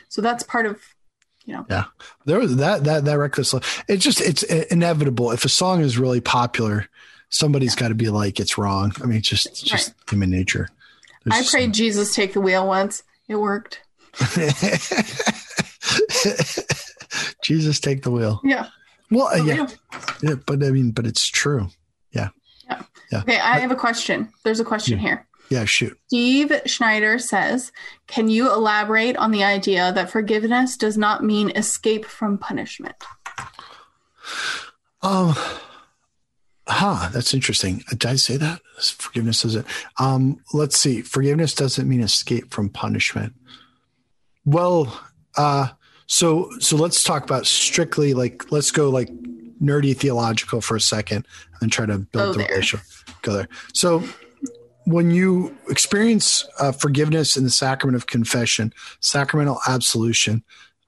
[0.09, 0.81] So that's part of,
[1.45, 1.85] you know, Yeah,
[2.27, 3.53] there was that that that reckless.
[3.53, 3.85] love.
[3.89, 5.31] It's just it's inevitable.
[5.33, 6.89] If a song is really popular,
[7.31, 8.93] somebody's got to be like it's wrong.
[9.03, 10.69] I mean, it's just it's just human nature.
[11.27, 13.03] I There's- prayed Jesus take the wheel once.
[13.29, 13.81] It worked.
[17.43, 18.41] Jesus, take the wheel.
[18.45, 18.69] Yeah.
[19.11, 19.67] Well, uh, yeah,
[20.23, 21.69] yeah, but I mean, but it's true.
[22.13, 22.29] Yeah.
[22.69, 22.83] Yeah.
[23.11, 23.21] yeah.
[23.21, 24.33] Okay, I have a question.
[24.45, 25.27] There's a question here.
[25.49, 25.99] Yeah, shoot.
[26.07, 27.73] Steve Schneider says,
[28.07, 32.95] Can you elaborate on the idea that forgiveness does not mean escape from punishment?
[35.03, 35.35] Um,
[36.71, 37.83] Huh, that's interesting.
[37.91, 38.61] Did I say that?
[38.81, 39.67] Forgiveness doesn't.
[39.99, 41.03] Um, let's see.
[41.03, 43.35] Forgiveness doesn't mean escape from punishment.
[44.45, 45.01] Well,
[45.37, 45.69] uh,
[46.07, 49.09] so so let's talk about strictly like let's go like
[49.61, 51.27] nerdy theological for a second
[51.61, 52.81] and try to build Go the relationship.
[53.23, 53.49] Go there.
[53.75, 54.03] So
[54.85, 60.43] when you experience uh, forgiveness in the sacrament of confession, sacramental absolution,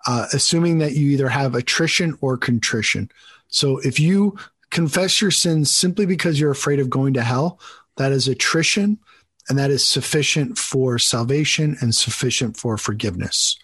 [0.07, 3.11] uh, assuming that you either have attrition or contrition.
[3.49, 4.37] So if you
[4.73, 7.61] confess your sins simply because you're afraid of going to hell,
[7.97, 8.99] that is attrition
[9.49, 13.57] and that is sufficient for salvation and sufficient for forgiveness.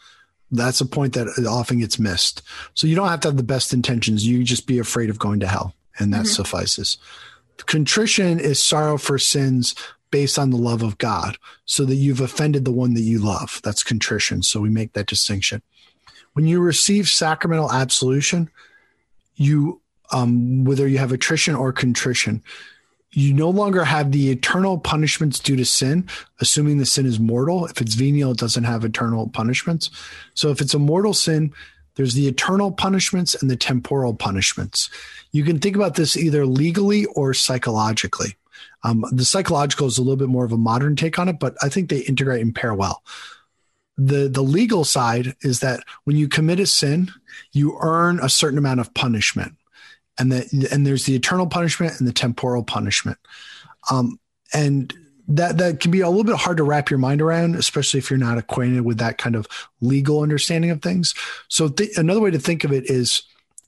[0.50, 2.42] That's a point that often gets missed.
[2.74, 4.26] So you don't have to have the best intentions.
[4.26, 6.26] You just be afraid of going to hell, and that mm-hmm.
[6.26, 6.98] suffices.
[7.66, 9.74] Contrition is sorrow for sins
[10.10, 13.60] based on the love of God, so that you've offended the one that you love.
[13.62, 14.42] That's contrition.
[14.42, 15.60] So we make that distinction.
[16.32, 18.50] When you receive sacramental absolution,
[19.36, 19.80] you,
[20.12, 22.42] um, whether you have attrition or contrition,
[23.12, 26.08] you no longer have the eternal punishments due to sin,
[26.40, 27.66] assuming the sin is mortal.
[27.66, 29.90] If it's venial, it doesn't have eternal punishments.
[30.34, 31.52] So if it's a mortal sin,
[31.94, 34.90] there's the eternal punishments and the temporal punishments.
[35.32, 38.36] You can think about this either legally or psychologically.
[38.84, 41.56] Um, the psychological is a little bit more of a modern take on it, but
[41.62, 43.02] I think they integrate and pair well.
[43.96, 47.10] The the legal side is that when you commit a sin,
[47.50, 49.56] you earn a certain amount of punishment
[50.18, 53.18] and that and there's the eternal punishment and the temporal punishment.
[53.90, 54.18] Um,
[54.52, 54.92] and
[55.28, 58.10] that that can be a little bit hard to wrap your mind around especially if
[58.10, 59.46] you're not acquainted with that kind of
[59.80, 61.14] legal understanding of things.
[61.48, 63.22] So th- another way to think of it is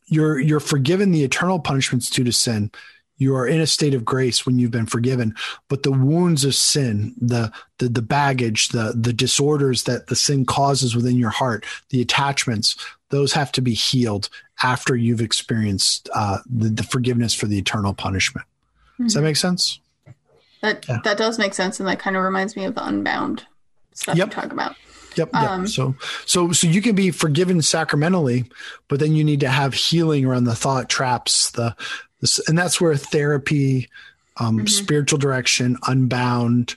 [0.06, 2.70] you're you're forgiven the eternal punishments due to sin.
[3.18, 5.34] You are in a state of grace when you've been forgiven
[5.68, 10.46] but the wounds of sin the the, the baggage the the disorders that the sin
[10.46, 12.76] causes within your heart the attachments
[13.11, 14.29] those have to be healed
[14.62, 18.46] after you've experienced uh, the, the forgiveness for the eternal punishment
[19.01, 19.81] does that make sense
[20.62, 20.99] That Yeah.
[21.05, 23.46] that does make sense, and that kind of reminds me of the unbound
[23.94, 24.27] stuff Yep.
[24.29, 24.77] you talk about.
[25.16, 25.31] Yep.
[25.33, 25.42] yep.
[25.42, 25.96] Um, so,
[26.27, 28.44] so, so you can be forgiven sacramentally,
[28.88, 31.75] but then you need to have healing around the thought traps, the,
[32.20, 33.88] this, and that's where therapy,
[34.37, 34.66] um, Mm-hmm.
[34.66, 36.77] spiritual direction, unbound,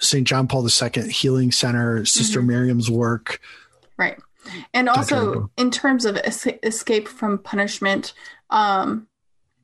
[0.00, 0.26] St.
[0.26, 2.48] John Paul II Healing Center, Sister Mm-hmm.
[2.48, 3.40] Miriam's work.
[3.96, 4.18] Right.
[4.74, 8.12] And also, in terms of es- escape from punishment,
[8.50, 9.06] um,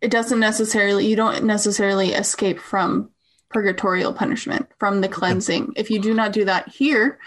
[0.00, 3.10] it doesn't necessarily, you don't necessarily escape from
[3.50, 5.72] purgatorial punishment, from the cleansing.
[5.76, 7.18] If you do not do that here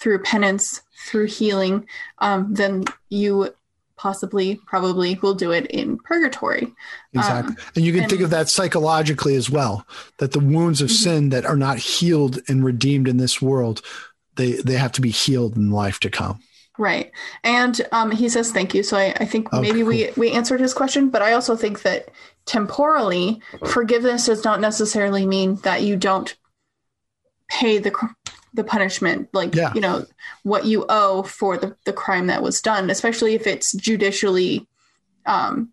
[0.00, 1.86] through penance, through healing,
[2.18, 3.54] um, then you
[3.96, 6.74] possibly, probably will do it in purgatory.
[7.14, 7.54] Exactly.
[7.54, 9.86] Um, and you can and- think of that psychologically as well,
[10.18, 11.02] that the wounds of Mhm.
[11.02, 13.80] sin that are not healed and redeemed in this world,
[14.34, 16.40] they, they have to be healed in life to come.
[16.78, 17.10] Right.
[17.42, 18.82] And um, he says thank you.
[18.82, 21.82] So I, I think Okay, maybe we, we answered his question, but I also think
[21.82, 22.10] that
[22.44, 26.36] temporally, forgiveness does not necessarily mean that you don't
[27.48, 27.92] pay the
[28.54, 29.72] the punishment, like Yeah.
[29.74, 30.06] you know
[30.42, 34.66] what you owe for the, the crime that was done, especially if it's judicially
[35.26, 35.72] um,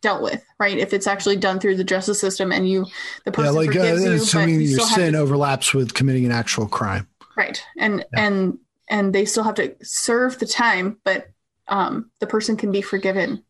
[0.00, 0.78] dealt with, right?
[0.78, 2.86] If it's actually done through the justice system and you
[3.24, 5.18] the Yeah, person like uh, forgives you, but assuming you your still have sin to
[5.18, 7.06] overlaps with committing an actual crime.
[7.36, 8.26] right and Yeah.
[8.26, 8.58] and
[8.88, 11.28] and they still have to serve the time but
[11.68, 13.42] um the person can be forgiven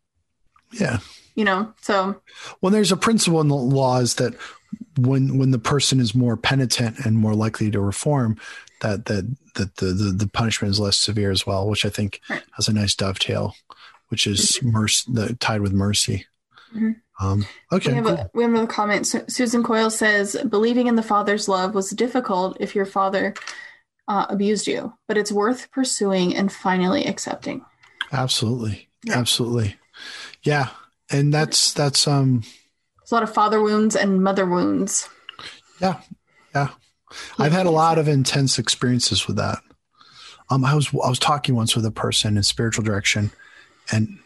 [0.71, 0.99] Yeah.
[1.35, 2.21] you know so
[2.61, 4.33] Well, there's a principle in the law is that
[4.97, 8.37] when when the person is more penitent and more likely to reform,
[8.81, 9.25] that that
[9.55, 12.43] that the the, the punishment is less severe as well, which I think Right.
[12.55, 13.55] has a nice dovetail,
[14.09, 16.25] which is mercy the, tied with mercy.
[16.75, 16.97] Mhm.
[17.19, 18.13] Um, okay, we have cool.
[18.15, 21.89] a we have another comment Su- susan coyle says believing in the father's love was
[21.89, 23.33] difficult if your father
[24.09, 27.63] uh, abused you but it's worth pursuing and finally accepting
[28.11, 29.17] absolutely, Yeah.
[29.19, 29.77] absolutely,
[30.43, 30.69] yeah.
[31.11, 32.41] And that's that's um
[32.99, 35.07] there's a lot of father wounds and mother wounds
[35.81, 36.01] yeah
[36.53, 36.69] yeah.
[37.39, 39.59] I've had a lot of intense experiences with that.
[40.51, 43.31] Um, I was I was talking once with a person in spiritual direction,
[43.91, 44.19] and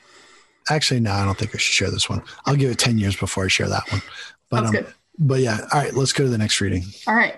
[0.70, 2.24] actually, no, I don't think I should share this one.
[2.46, 4.02] I'll give it ten years before I share that one.
[4.50, 4.94] But um, good.
[5.20, 5.94] but yeah, all right.
[5.94, 7.36] Let's go to the next reading, all right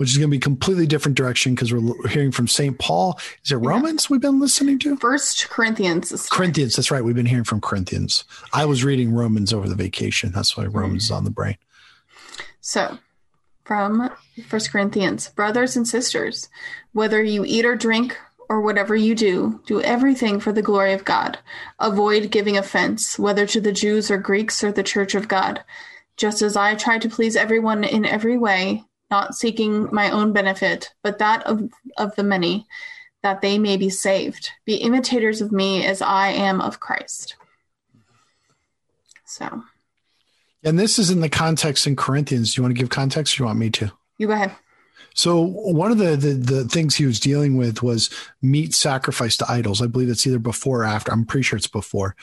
[0.00, 3.20] which is going to be completely different direction because we're hearing from Saint Paul.
[3.44, 4.96] Is it Romans we've been listening to?
[4.96, 6.74] first corinthians Corinthians.
[6.74, 7.04] That's right.
[7.04, 8.24] We've been hearing from Corinthians.
[8.54, 10.32] I was reading Romans over the vacation.
[10.32, 11.18] That's why Romans is mm-hmm.
[11.18, 11.58] on the brain.
[12.62, 12.96] So,
[13.66, 14.08] from
[14.48, 16.48] First Corinthians, brothers and sisters,
[16.92, 18.16] whether you eat or drink
[18.48, 21.38] or whatever you do, do everything for the glory of God.
[21.78, 25.62] Avoid giving offense, whether to the Jews or Greeks or the church of God.
[26.16, 30.92] Just as I try to please everyone in every way, not seeking my own benefit,
[31.02, 32.66] but that of, of the many,
[33.22, 34.50] that they may be saved.
[34.64, 37.36] Be imitators of me as I am of Christ.
[39.26, 39.62] So,
[40.64, 42.54] And this is in the context in Corinthians.
[42.54, 43.92] Do you want to give context or do you want me to?
[44.18, 44.54] You go ahead.
[45.14, 48.10] So one of the, the the things he was dealing with was
[48.42, 49.82] meat sacrifice to idols.
[49.82, 51.12] I believe it's either before or after.
[51.12, 52.16] I'm pretty sure it's before.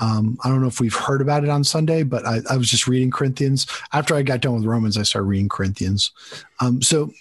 [0.00, 2.70] Um, I don't know if we've heard about it on Sunday, but I, I was
[2.70, 3.66] just reading Corinthians.
[3.92, 6.12] After I got done with Romans, I started reading Corinthians.
[6.60, 7.12] Um, so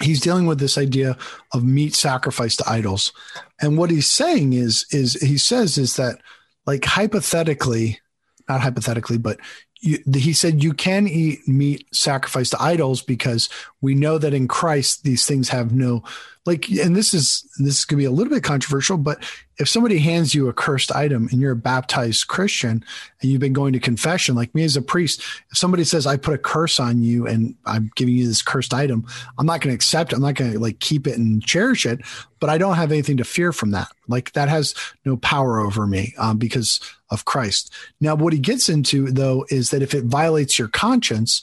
[0.00, 1.16] he's dealing with this idea
[1.52, 3.12] of meat sacrifice to idols.
[3.60, 6.18] And what he's saying is is he says is that
[6.66, 8.00] like hypothetically,
[8.48, 9.38] not hypothetically, but
[9.82, 13.48] you, he said you can eat meat sacrificed to idols because
[13.80, 16.04] we know that in Christ these things have no
[16.44, 19.22] like and this is this is going to be a little bit controversial but
[19.58, 22.84] if somebody hands you a cursed item and you're a baptized Christian
[23.20, 25.20] and you've been going to confession like me as a priest
[25.50, 28.74] if somebody says I put a curse on you and I'm giving you this cursed
[28.74, 29.06] item
[29.38, 30.16] I'm not going to accept it.
[30.16, 32.00] I'm not going to like keep it and cherish it
[32.40, 33.88] but I don't have anything to fear from that.
[34.08, 34.74] Like that has
[35.04, 37.72] no power over me um, because of Christ.
[38.00, 41.42] Now what he gets into though is that if it violates your conscience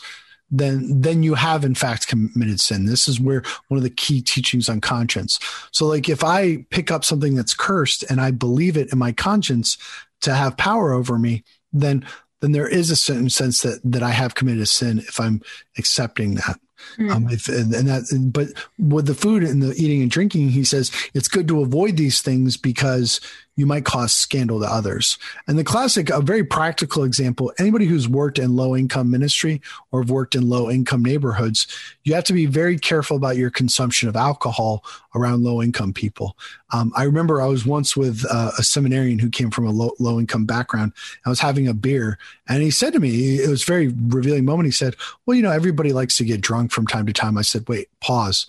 [0.52, 2.86] then then you have in fact committed sin.
[2.86, 5.40] This is where one of the key teachings on conscience.
[5.72, 9.12] So like if i pick up something that's cursed and i believe it in my
[9.12, 9.78] conscience
[10.22, 12.06] to have power over me then
[12.42, 15.42] then there is a certain sense that that i have committed a sin if i'm
[15.78, 16.60] accepting that.
[16.98, 18.48] Um, if, and, and that, but
[18.78, 22.22] with the food and the eating and drinking, he says it's good to avoid these
[22.22, 23.20] things because
[23.60, 25.18] you might cause scandal to others.
[25.46, 30.02] And the classic, a very practical example, anybody who's worked in low income ministry or
[30.02, 31.68] have worked in low income neighborhoods,
[32.06, 36.38] you have to be very careful about your consumption of alcohol around low income people.
[36.72, 39.92] Um, I remember I was once with uh, a seminarian who came from a low,
[40.00, 40.94] low income background.
[41.26, 44.68] I was having a beer and he said to me, it was very revealing moment.
[44.68, 44.96] He said,
[45.26, 47.38] well, you know, everybody likes to get drunk from time to time.
[47.38, 48.48] I said, wait, pause.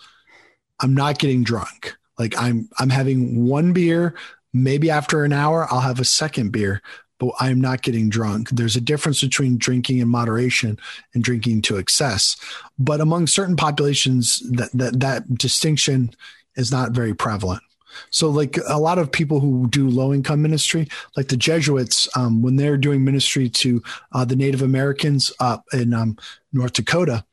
[0.79, 1.97] I'm not getting drunk.
[2.17, 4.15] Like I'm, I'm having one beer.
[4.53, 6.83] Maybe after an hour, I'll have a second beer,
[7.19, 8.51] but I'm not getting drunk.
[8.51, 10.79] There's a difference between drinking in moderation
[11.15, 12.37] and drinking to excess.
[12.79, 16.11] But among certain populations, that that, that distinction
[16.57, 17.63] is not very prevalent.
[18.11, 22.43] So, like a lot of people who do low income ministry, like the Jesuits, um,
[22.43, 23.83] when they're doing ministry to
[24.13, 26.17] uh, the Native Americans up in um,
[26.53, 27.25] North Dakota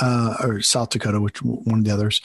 [0.00, 2.20] uh, or South Dakota, which one of the others,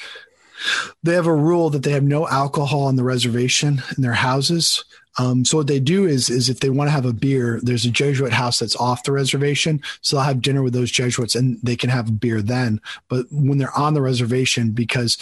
[1.03, 4.84] they have a rule that they have no alcohol on the reservation in their houses.
[5.20, 7.86] Um, so what they do is, is if they want to have a beer, there's
[7.86, 11.59] a Jesuit house that's off the reservation, so they'll have dinner with those Jesuits and
[11.62, 12.80] they can have a beer then.
[13.09, 15.18] But when they're on the reservation, because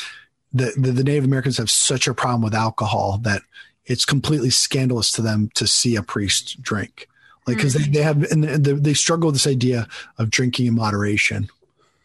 [0.54, 3.42] the, the, the Native Americans have such a problem with alcohol that
[3.86, 7.08] it's completely scandalous to them to see a priest drink.
[7.48, 9.88] Like, because they, they have, and they, they struggle with this idea
[10.20, 11.50] of drinking in moderation,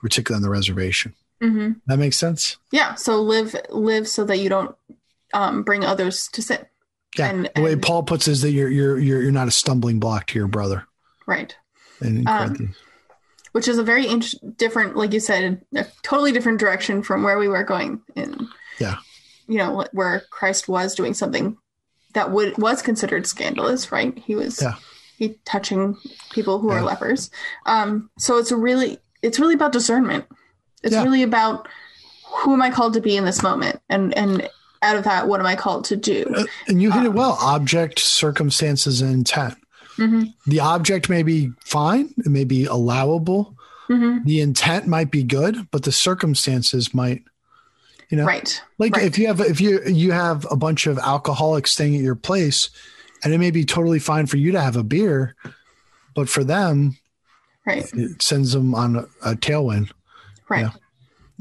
[0.01, 1.13] particularly on the reservation.
[1.51, 2.57] Hmm That makes sense?
[2.73, 2.95] Yeah.
[2.95, 4.75] So live live so that you don't
[5.33, 6.65] um, bring others to sin.
[7.19, 7.31] Yeah.
[7.31, 9.53] And- the way and- Paul puts it is that you're, you're, you're, you're not a
[9.53, 10.87] stumbling block to your brother.
[11.27, 11.57] Right.
[12.27, 12.75] Um,
[13.53, 17.39] Which is a very int- different, like you said, a totally different direction from where
[17.39, 18.49] we were going in.
[18.79, 18.97] Yeah.
[19.47, 21.57] You know, where Christ was doing something
[22.15, 24.17] that would was considered scandalous, right?
[24.19, 24.75] He was Yeah.
[25.19, 25.97] he touching
[26.33, 27.31] people who are lepers.
[27.67, 30.27] Um, so it's a really it's really about discernment.
[30.85, 31.03] It's Yeah.
[31.03, 31.67] really about
[32.27, 34.49] who am I called to be in this moment, and and
[34.83, 36.25] out of that, what am I called to do?
[36.37, 39.55] Uh, And you hit it well object, circumstances, and intent.
[39.97, 43.55] hmm The object may be fine, it may be allowable.
[43.89, 47.23] hmm The intent might be good, but the circumstances might,
[48.11, 48.61] you know, Right.
[48.79, 49.07] like right.
[49.07, 52.69] if you have if you you have a bunch of alcoholics staying at your place,
[53.23, 55.35] and it may be totally fine for you to have a beer,
[56.15, 56.99] but for them,
[57.67, 57.87] right.
[57.95, 59.91] it sends them on a, a tailwind.
[60.49, 60.63] Right.
[60.63, 60.71] Yeah.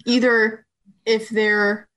[0.05, 0.65] Either
[1.05, 1.87] if they're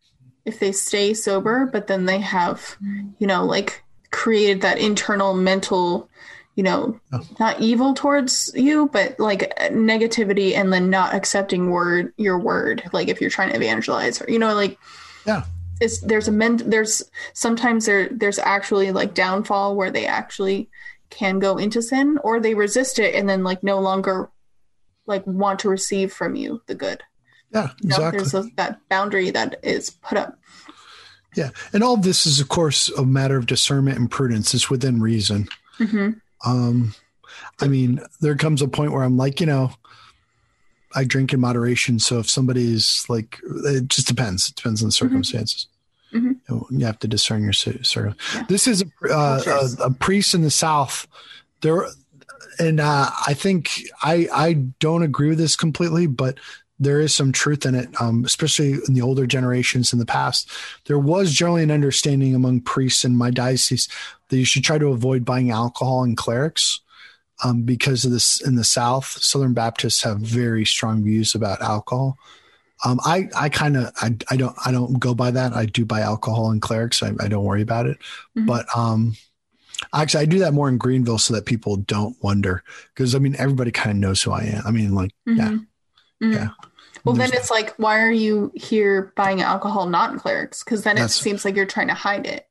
[0.44, 2.76] if they stay sober, but then they have,
[3.18, 3.82] you know, like
[4.12, 6.08] created that internal mental,
[6.54, 7.20] you know, Oh.
[7.40, 12.82] not evil towards you, but like negativity and then not accepting word your word.
[12.92, 14.78] Like if you're trying to evangelize or you know, like
[15.26, 15.44] Yeah.
[15.80, 17.02] it's there's a men there's
[17.32, 20.68] sometimes there there's actually like downfall where they actually
[21.10, 24.28] can go into sin or they resist it and then like no longer
[25.06, 27.02] like want to receive from you the good
[27.52, 28.18] Yeah, you know, exactly.
[28.18, 30.38] there's a, that boundary that is put up
[31.34, 34.54] Yeah, and all this is, of course, a matter of discernment and prudence.
[34.54, 35.48] It's within reason.
[35.78, 36.10] hmm
[36.44, 36.94] Um,
[37.60, 39.72] I mean, there comes a point where I'm like, you know,
[40.94, 41.98] I drink in moderation.
[41.98, 44.48] So if somebody's like, it just depends.
[44.48, 45.66] It depends on the circumstances.
[46.14, 46.36] Mhm.
[46.70, 48.44] You, have to discern your cir- cir- Yeah.
[48.48, 49.42] This is a, uh,
[49.80, 51.06] a, a priest in the South.
[51.60, 51.86] There,
[52.58, 56.38] and uh, I think I I don't agree with this completely, but
[56.78, 60.50] there is some truth in it, um, especially in the older generations in the past.
[60.86, 63.88] There was generally an understanding among priests in my diocese
[64.28, 66.80] that you should try to avoid buying alcohol and clerics
[67.44, 72.18] um, because of this in the South, Southern Baptists have very strong views about alcohol.
[72.84, 75.54] Um, I, I kind of, I, I don't, I don't go by that.
[75.54, 77.02] I do buy alcohol and clerics.
[77.02, 77.98] I, I don't worry about it.
[78.36, 78.46] Mhm.
[78.46, 79.16] But, um,
[79.94, 82.62] actually I do that more in Greenville so that people don't wonder.
[82.94, 84.62] Cause I mean, everybody kind of knows who I am.
[84.66, 85.66] I mean, like, yeah, Mhm.
[86.22, 86.34] Mhm.
[86.34, 86.48] yeah.
[87.04, 90.64] Well, then it's like, why are you here buying alcohol not in clerics?
[90.64, 92.46] Because then it seems like you're trying to hide it.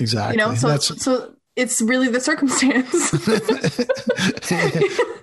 [0.00, 0.32] exactly.
[0.34, 3.12] You know, so That's, so it's really the circumstance.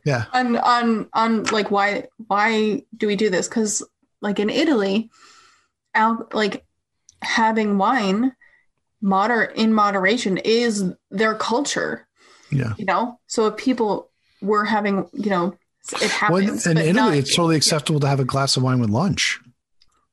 [0.05, 0.25] yeah.
[0.33, 3.83] on on on like why why do we do this because
[4.21, 5.09] like in italy
[5.93, 6.65] al- like
[7.21, 8.33] having wine
[9.01, 12.07] moder in moderation is their culture
[12.51, 12.73] Yeah.
[12.77, 14.09] you know so if people
[14.41, 15.55] were having you know
[16.01, 16.65] it happens.
[16.65, 19.39] Well, in Italy, not- it's totally acceptable to have a glass of wine with lunch.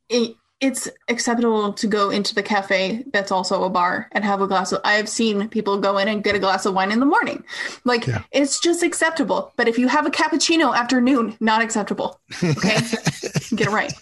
[0.09, 0.37] it,
[0.67, 4.73] it's acceptable to go into the cafe that's also a bar and have a glass
[4.73, 7.07] of i have seen people go in and get a glass of wine in the
[7.07, 7.43] morning
[7.85, 8.23] like Yeah.
[8.33, 12.77] it's just acceptable but if you have a cappuccino afternoon not acceptable okay
[13.59, 13.93] get it right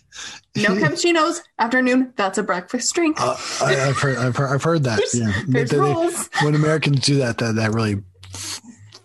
[0.56, 4.84] no cappuccinos afternoon that's a breakfast drink Uh, I, I've heard, I've heard, I've heard
[4.84, 4.96] that.
[4.98, 6.28] There's- Yeah, there's They- they- rules.
[6.42, 7.96] when Americans do that, that that really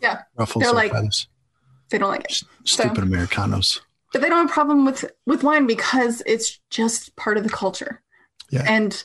[0.01, 0.21] Yeah.
[0.35, 1.27] ruffles They're like- feathers.
[1.89, 3.81] they don't like it Stupid Americanos.
[4.13, 7.49] But they don't have a problem with with wine because it's just part of the
[7.49, 8.01] culture.
[8.49, 8.63] Yeah.
[8.65, 9.03] and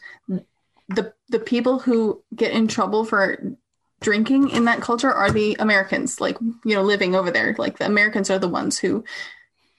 [0.89, 3.57] the the people who get in trouble for
[4.01, 7.55] drinking in that culture are the americans like you know living over there.
[7.59, 9.05] Like the americans are the ones who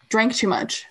[0.10, 0.86] drank too much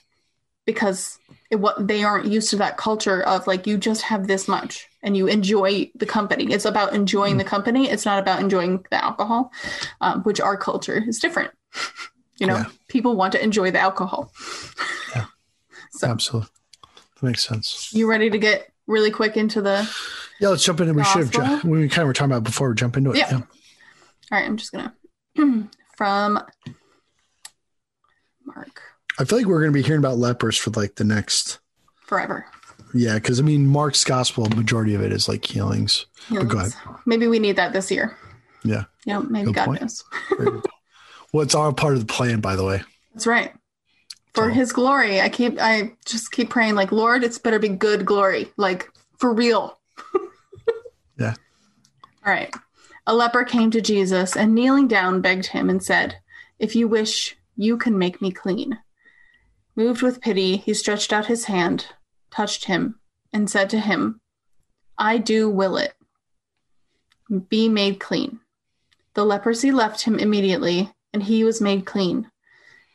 [0.64, 1.18] because
[1.50, 4.88] it, what they aren't used to that culture of like you just have this much
[5.02, 6.52] and you enjoy the company.
[6.52, 7.90] It's about enjoying the company.
[7.90, 9.52] It's not about enjoying the alcohol
[10.00, 11.52] um, which our culture is different
[12.38, 12.64] you know Yeah.
[12.88, 14.32] people want to enjoy the alcohol
[15.14, 15.26] Yeah.
[15.92, 16.50] so Absolutely.
[17.20, 17.90] That makes sense.
[17.92, 19.88] you ready to get really quick into the
[20.40, 22.74] Yeah, let's jump into We should have, we kind of were talking about before we
[22.74, 23.18] jump into it.
[23.18, 23.28] Yeah.
[23.30, 23.36] Yeah.
[23.38, 23.44] all
[24.32, 24.94] right i'm just gonna
[25.96, 26.40] from
[28.44, 28.80] mark
[29.18, 31.58] I feel like we're going to be hearing about lepers for like the next,
[32.06, 32.46] forever
[32.94, 36.06] yeah, because I mean, Mark's gospel, majority of it is like healings.
[36.30, 36.72] But go ahead.
[37.06, 38.16] maybe we need that this year
[38.64, 38.84] Yeah.
[39.04, 39.80] yeah maybe Good god point.
[39.82, 40.02] knows
[41.32, 42.82] Well, it's all part of the plan, by the way.
[43.14, 43.52] that's right.
[44.34, 45.20] For So- his glory.
[45.20, 48.50] I keep i just keep praying like lord it's better be good glory.
[48.56, 49.78] Like for real.
[51.18, 51.34] Yeah.
[52.26, 52.52] all right.
[53.06, 56.16] A leper came to jesus and kneeling down begged him and said
[56.58, 58.78] if you wish you can make me clean.
[59.76, 61.86] Moved with pity he stretched out his hand
[62.30, 62.98] touched him
[63.32, 64.20] and said to him
[64.98, 65.92] i do will it.
[67.48, 68.40] Be made clean.
[69.14, 72.30] The leprosy left him immediately and he was made clean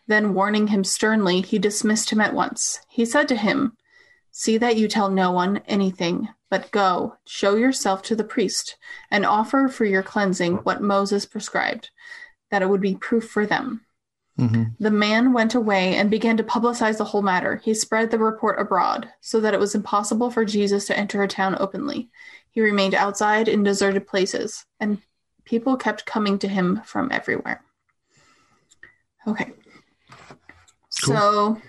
[0.07, 2.79] then, warning him sternly, he dismissed him at once.
[2.87, 3.75] He said to him,
[4.31, 8.77] See that you tell no one anything, but go, show yourself to the priest,
[9.11, 11.89] and offer for your cleansing what Moses prescribed,
[12.51, 13.81] that it would be proof for them.
[14.37, 17.57] hmm The man went away and began to publicize the whole matter.
[17.57, 21.27] He spread the report abroad, so that it was impossible for Jesus to enter a
[21.27, 22.09] town openly.
[22.49, 25.01] He remained outside in deserted places, and
[25.43, 27.61] people kept coming to him from everywhere.
[29.27, 29.51] Okay.
[30.89, 31.61] So,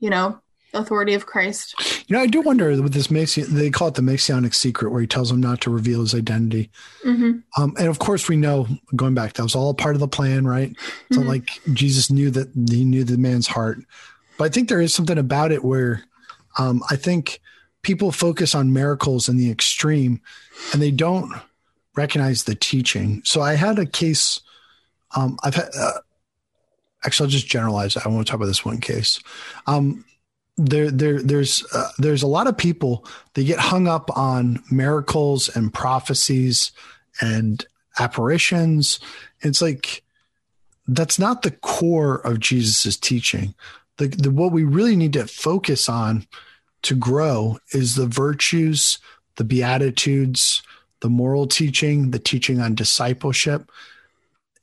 [0.00, 0.40] you know,
[0.72, 1.74] authority of Christ.
[2.08, 5.00] You know, I do wonder with this Mason, they call it the Messianic secret, where
[5.00, 6.70] he tells him not to reveal his identity.
[7.02, 10.08] hmm Um, and of course, we know going back, that was all part of the
[10.08, 10.74] plan, right?
[11.12, 11.26] So, Mhm.
[11.26, 13.80] like, Jesus knew that he knew the man's heart.
[14.38, 16.04] But I think there is something about it where
[16.58, 17.40] um, I think
[17.82, 20.20] people focus on miracles in the extreme
[20.72, 21.32] and they don't
[21.96, 23.22] recognize the teaching.
[23.24, 24.40] So, I had a case,
[25.14, 25.98] um, I've had, uh,
[27.04, 27.96] actually, I'll just generalize.
[27.96, 29.20] I won't talk about this one case.
[29.66, 30.04] Um,
[30.56, 35.54] there, there, there's, uh, there's a lot of people they get hung up on miracles
[35.54, 36.72] and prophecies
[37.20, 37.64] and
[37.98, 39.00] apparitions.
[39.40, 40.02] It's like
[40.86, 43.54] that's not the core of Jesus's teaching.
[43.98, 46.26] The, the what we really need to focus on
[46.82, 48.98] to grow is the virtues,
[49.36, 50.62] the beatitudes,
[51.00, 53.70] the moral teaching, the teaching on discipleship.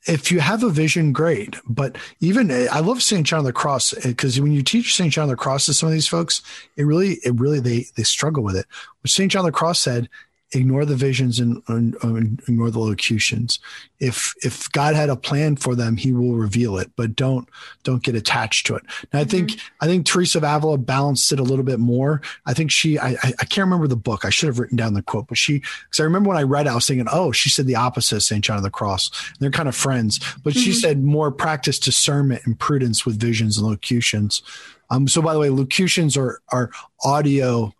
[0.06, 1.56] If you have a vision, great.
[1.66, 3.26] But even I love St.
[3.26, 5.12] John of the Cross because when you teach St.
[5.12, 6.42] John of the Cross to some of these folks,
[6.76, 8.66] it really, it really they they struggle with it.
[9.02, 9.30] What St.
[9.30, 10.08] John of the Cross said,
[10.52, 13.60] ignore the visions and, and, and ignore the locutions.
[14.00, 17.48] If if God had a plan for them, He will reveal it, but don't
[17.84, 18.82] don't get attached to it.
[19.12, 22.20] And I think I think Teresa of Avila balanced it a little bit more.
[22.46, 24.24] I think she I I can't remember the book.
[24.24, 26.66] I should have written down the quote, but she because I remember when I read
[26.66, 28.44] it, I was thinking, oh, she said the opposite of St.
[28.44, 29.10] John of the Cross.
[29.28, 30.74] And they're kind of friends, but she Mhm.
[30.80, 34.42] said more practice discernment and prudence with visions and locutions.
[34.90, 36.70] Um, so by the way, locutions are are
[37.04, 37.72] audio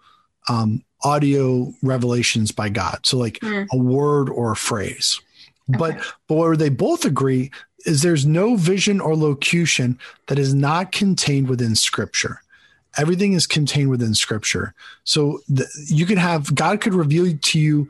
[0.48, 3.00] um, audio revelations by God.
[3.04, 3.66] So like Mm.
[3.72, 5.20] a word or a phrase.
[5.68, 6.00] But Okay.
[6.28, 7.50] but where they both agree
[7.86, 12.42] is there's no vision or locution that is not contained within Scripture.
[12.98, 14.74] Everything is contained within Scripture.
[15.04, 17.88] So the, you could have God could reveal to you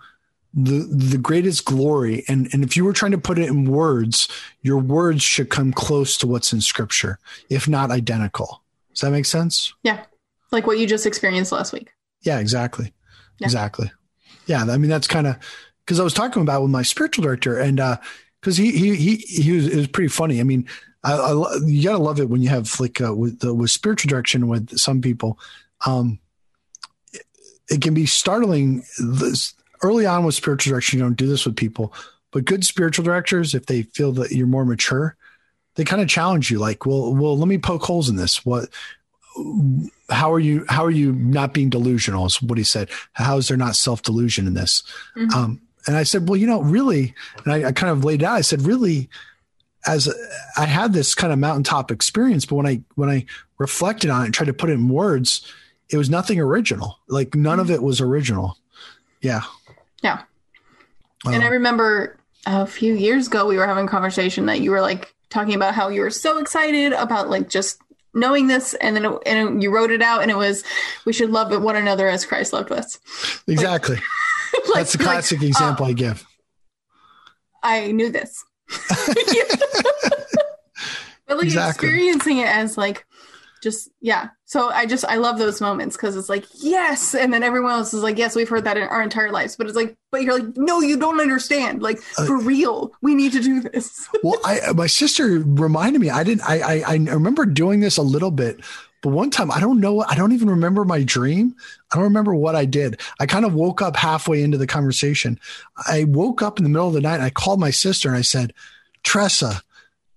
[0.53, 4.29] the the greatest glory, and and if you were trying to put it in words,
[4.63, 8.61] your words should come close to what's in Scripture, if not identical.
[8.93, 9.73] Does that make sense?
[9.85, 10.05] Yeah.
[10.51, 11.93] Like what you just experienced last week.
[12.23, 12.93] Yeah, exactly.
[13.39, 13.47] Yeah.
[13.47, 13.91] Exactly.
[14.47, 14.65] Yeah.
[14.65, 15.37] I mean, that's kind of
[15.85, 17.97] because I was talking about with my spiritual director and, uh,
[18.43, 20.41] cause he, he, he, he was, it was pretty funny.
[20.41, 20.69] I mean,
[21.03, 24.09] I, I you gotta love it when you have like, uh, with the, with spiritual
[24.09, 25.39] direction with some people,
[25.87, 26.19] um,
[27.13, 27.27] it,
[27.71, 30.99] it can be startling this early on with spiritual direction.
[30.99, 31.95] You don't do this with people,
[32.33, 35.17] but good spiritual directors, if they feel that you're more mature,
[35.77, 38.45] they kind of challenge you like, well, well, let me poke holes in this.
[38.45, 38.69] What,
[40.11, 42.89] how are you how are you not being delusional is what he said.
[43.13, 44.83] How is there not self-delusion in this?
[45.17, 45.33] Mhm.
[45.35, 47.15] um and i said well you know really
[47.45, 48.35] and I, I kind of laid out.
[48.35, 49.09] I said really
[49.87, 50.13] as
[50.59, 53.25] i had this kind of mountaintop experience but when i when i
[53.57, 55.41] reflected on it and tried to put it in words
[55.89, 56.99] it was nothing original.
[57.09, 58.57] Like none of it was original.
[59.23, 59.41] Yeah.
[60.05, 60.21] Yeah.
[61.27, 62.17] and I Um, remember
[62.47, 65.75] a few years ago we were having a conversation that you were like talking about
[65.75, 67.81] how you were so excited about like just
[68.15, 70.65] knowing this and then it, and you wrote it out and it was
[71.07, 72.99] we should love one another as Christ loved us.
[73.47, 73.97] exactly
[74.67, 76.27] Like- that's the classic oh, example i give uh,
[77.63, 78.43] I knew this.
[81.27, 81.89] but like Exactly.
[81.89, 83.05] experiencing it as like
[83.63, 84.31] just yeah.
[84.45, 87.95] So I just I love those moments because it's like yes, and then everyone else
[87.95, 90.39] is like yes, we've heard that in our entire lives, but it's like but you're
[90.39, 91.83] like no, you don't understand.
[91.83, 94.09] Like Uh, for real, we need to do this.
[94.23, 98.03] well i my sister reminded me i didn't I, I i remember doing this a
[98.03, 98.61] little bit
[99.03, 101.55] but one time i don't know i don't even remember my dream
[101.91, 105.39] i don't remember what i did i kind of woke up halfway into the conversation
[105.89, 108.17] i woke up in the middle of the night and i called my sister and
[108.17, 108.53] i said
[109.03, 109.63] tressa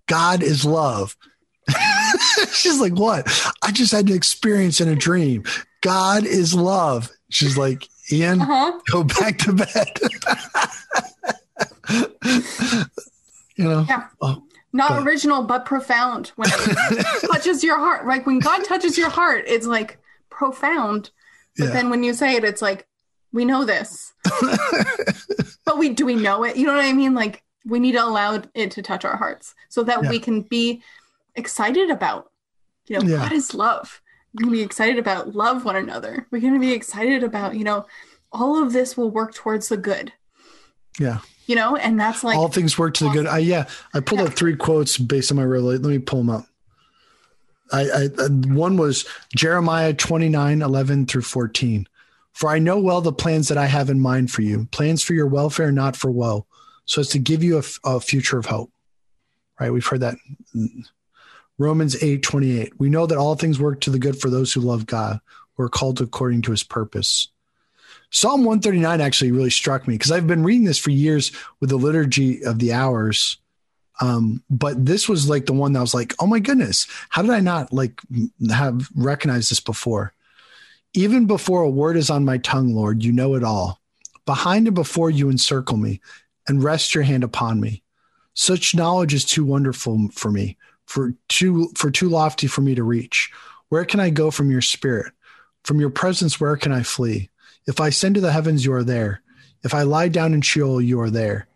[0.08, 1.16] god is love
[2.52, 3.28] she's like what
[3.62, 5.44] i just had an experience in a dream
[5.82, 8.80] god is love she's like ian Uh-huh.
[8.92, 10.00] go back to bed
[13.56, 14.08] you know Yeah.
[14.22, 16.32] Oh, Not But- original, but profound.
[16.36, 20.00] When it touches your heart, like when God touches your heart, it's like
[20.30, 21.12] profound.
[21.58, 21.72] But Yeah.
[21.72, 22.88] then when you say it, it's like
[23.32, 24.14] we know this,
[25.66, 26.56] but we do we know it?
[26.56, 27.14] You know what I mean?
[27.14, 30.10] Like we need to allow it to touch our hearts so that Yeah.
[30.10, 30.82] we can be
[31.36, 32.32] excited about.
[32.88, 33.18] You know, Yeah.
[33.18, 34.02] God is love.
[34.34, 36.28] We're gonna be excited about love one another.
[36.32, 37.86] We're gonna be excited about you know
[38.32, 40.12] all of this will work towards the good.
[41.00, 43.28] yeah You know, and that's like all things work to the good.
[43.28, 44.28] I yeah, I pulled Yeah.
[44.28, 45.84] up three quotes based on my revelation.
[45.84, 46.46] Let me pull them up.
[47.72, 49.06] I, I uh, one was
[49.36, 51.88] Jeremiah 29, 11 through 14.
[52.34, 55.14] For I know well the plans that I have in mind for you, plans for
[55.14, 56.46] your welfare, not for woe,
[56.86, 57.64] so as to give you a,
[57.96, 58.72] a future of hope.
[59.60, 59.72] Right?
[59.72, 60.16] We've heard that.
[61.58, 62.80] Romans 8, 28.
[62.80, 65.20] We know that all things work to the good for those who love God,
[65.56, 67.28] who are called according to his purpose.
[68.10, 71.78] Psalm 139 actually really struck me because I've been reading this for years with the
[71.78, 73.38] liturgy of the hours.
[74.02, 77.32] Um, but this was like the one that was like, oh my goodness, how did
[77.32, 78.02] I not like
[78.52, 80.14] have recognized this before?
[80.94, 83.80] Even before a word is on my tongue, Lord, you know it all.
[84.26, 86.00] Behind and before you encircle me
[86.48, 87.84] and rest your hand upon me.
[88.36, 92.84] Such knowledge is too wonderful for me, for too for too lofty for me to
[92.84, 93.32] reach.
[93.70, 95.14] Where can I go from your spirit?
[95.64, 97.30] From your presence, where can I flee?
[97.66, 99.22] If I send to the heavens, you are there.
[99.64, 101.48] If I lie down in Sheol, you are there.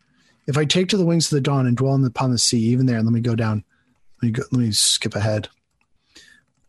[0.48, 2.86] If I take to the wings of the dawn and dwell upon the sea, even
[2.86, 3.66] there, let me go down.
[4.22, 5.50] Let me go, let me skip ahead.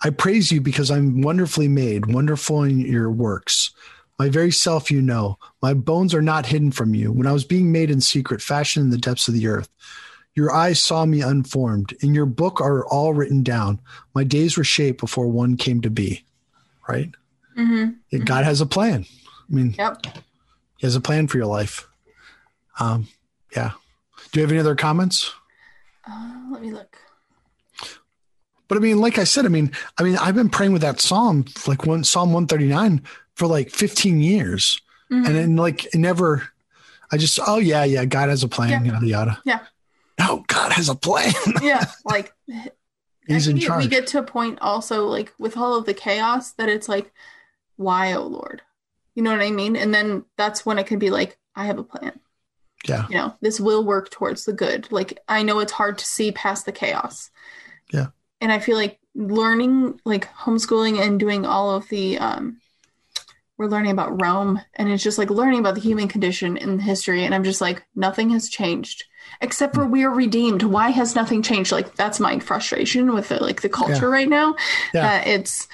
[0.03, 3.71] I praise you because I'm wonderfully made, wonderful in your works.
[4.19, 5.39] My very self you know.
[5.63, 7.13] My bones are not hidden from you.
[7.13, 9.69] When I was being made in secret, fashioned in the depths of the earth,
[10.35, 11.95] your eyes saw me unformed.
[12.01, 13.81] In your book are all written down.
[14.15, 16.25] My days were shaped before one came to be.
[16.89, 17.11] Right?
[17.57, 17.97] Mhm.
[18.25, 19.05] God has a plan.
[19.51, 20.07] I mean, Yep.
[20.77, 21.87] he has a plan for your life.
[22.79, 23.09] Um,
[23.55, 23.73] yeah.
[24.33, 25.33] Do you have any other comments?
[26.09, 26.97] Uh, let me look.
[28.69, 31.01] But I mean, like I said, I mean, I mean, I've been praying with that
[31.01, 33.03] psalm, like one Psalm 139
[33.35, 34.81] for like 15 years.
[35.11, 35.27] Mhm.
[35.27, 36.49] And then like it never,
[37.11, 38.93] I just, oh yeah, yeah, God has a plan, Yeah.
[38.93, 39.43] yada yada.
[39.47, 39.61] Yeah.
[40.19, 41.33] No, God has a plan.
[41.63, 42.33] yeah, like
[43.29, 43.85] He's in charge.
[43.85, 47.13] We get to a point also like with all of the chaos that it's like,
[47.77, 48.63] why, oh Lord?
[49.15, 49.77] You know what I mean?
[49.77, 52.19] And then that's when it can be like, I have a plan.
[52.89, 53.07] yeah.
[53.11, 54.91] You know, this will work towards the good.
[54.91, 57.31] Like I know it's hard to see past the chaos.
[57.93, 58.09] Yeah.
[58.41, 62.61] And I feel like learning, like homeschooling and doing all of the um
[63.59, 67.25] we're learning about Rome, and it's just like learning about the human condition in history.
[67.25, 69.05] And I'm just like, nothing has changed
[69.41, 70.63] except for we are redeemed.
[70.63, 71.73] Why has nothing changed?
[71.73, 74.05] Like that's my frustration with the, like the culture Yeah.
[74.07, 74.55] right now.
[74.95, 75.03] Yeah.
[75.03, 75.69] That it's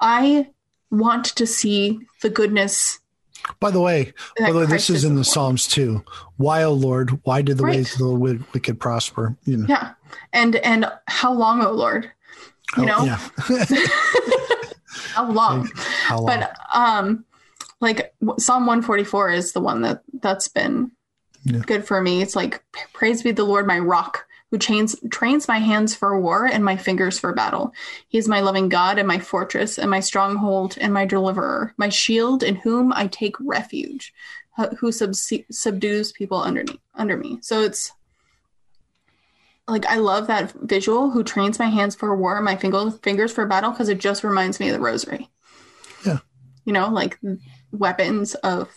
[0.00, 0.48] I
[0.90, 3.00] want to see the goodness.
[3.60, 6.04] By the way, by the way, this is in the the Psalms too.
[6.36, 7.76] Why, O Lord, why did the Right.
[7.76, 9.36] ways of the wi- wicked prosper?
[9.44, 9.92] You know, Yeah,
[10.32, 12.10] and and how long, oh Lord?
[12.76, 13.18] You know, Oh, yeah.
[15.14, 15.68] how long?
[16.04, 16.26] How long?
[16.26, 17.24] but um
[17.80, 20.90] like psalm 144 is the one that that's been
[21.44, 21.60] Yeah.
[21.60, 22.62] good for me it's like
[22.92, 26.76] praise be the lord my rock who trains trains my hands for war and my
[26.76, 27.72] fingers for battle
[28.08, 31.88] he is my loving god and my fortress and my stronghold and my deliverer my
[31.88, 34.12] shield in whom i take refuge
[34.58, 37.92] uh, who subdues people underneath under me so it's
[39.68, 41.10] like I love that visual.
[41.10, 44.24] Who trains my hands for war, and my finger, fingers for battle, because it just
[44.24, 45.28] reminds me of the rosary
[46.04, 46.18] Yeah.
[46.64, 47.18] you know, like
[47.70, 48.70] weapons of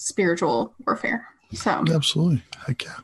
[0.00, 1.26] spiritual warfare.
[1.52, 2.42] So Absolutely.
[2.66, 2.98] Heck yeah.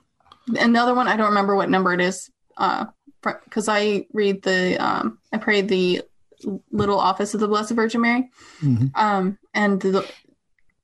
[0.60, 2.86] another one, I don't remember what number it is, uh,
[3.22, 6.02] because I read the, um, I pray the
[6.70, 8.30] little office of the Blessed Virgin Mary,
[8.62, 8.90] Mhm.
[8.94, 10.06] um, and the,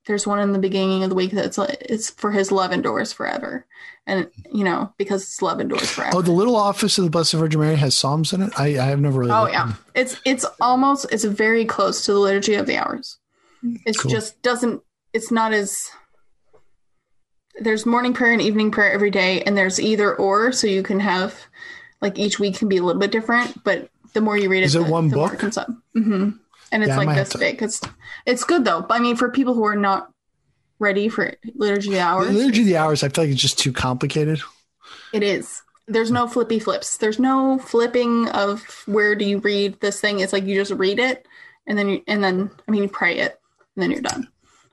[0.06, 3.64] there's one in the beginning of the week that's it's for His love endures forever,
[4.06, 6.16] and you know because His love endures forever.
[6.16, 8.52] Oh, the little office of the Blessed Virgin Mary has Psalms in it.
[8.58, 9.30] I, I have never really.
[9.30, 13.18] Oh yeah, in- it's it's almost it's very close to the liturgy of the hours.
[13.86, 14.10] It's Cool.
[14.10, 14.82] just doesn't.
[15.12, 15.88] It's not as.
[17.60, 21.00] There's morning prayer and evening prayer every day, and there's either or, so you can
[21.00, 21.34] have,
[22.00, 24.66] like each week can be a little bit different, but the more you read it,
[24.66, 25.38] Is it the, one the book?
[25.38, 25.68] comes up.
[25.94, 26.30] hmm
[26.72, 27.62] And it's Yeah, like this to- big.
[27.62, 27.80] It's
[28.26, 28.86] it's good though.
[28.90, 30.10] I mean, for people who are not
[30.78, 33.02] ready for liturgy of the The hours, liturgy of the hours.
[33.02, 34.40] I feel like it's just too complicated.
[35.12, 35.62] it is.
[35.88, 36.96] There's no flippy flips.
[36.96, 40.20] There's no flipping of where do you read this thing.
[40.20, 41.26] It's like you just read it
[41.66, 43.38] and then you and then I mean you pray it
[43.76, 44.28] and then you're done.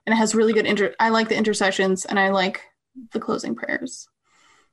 [0.05, 2.61] And it has really good inter I like the intercessions and I like
[3.11, 4.07] the closing prayers.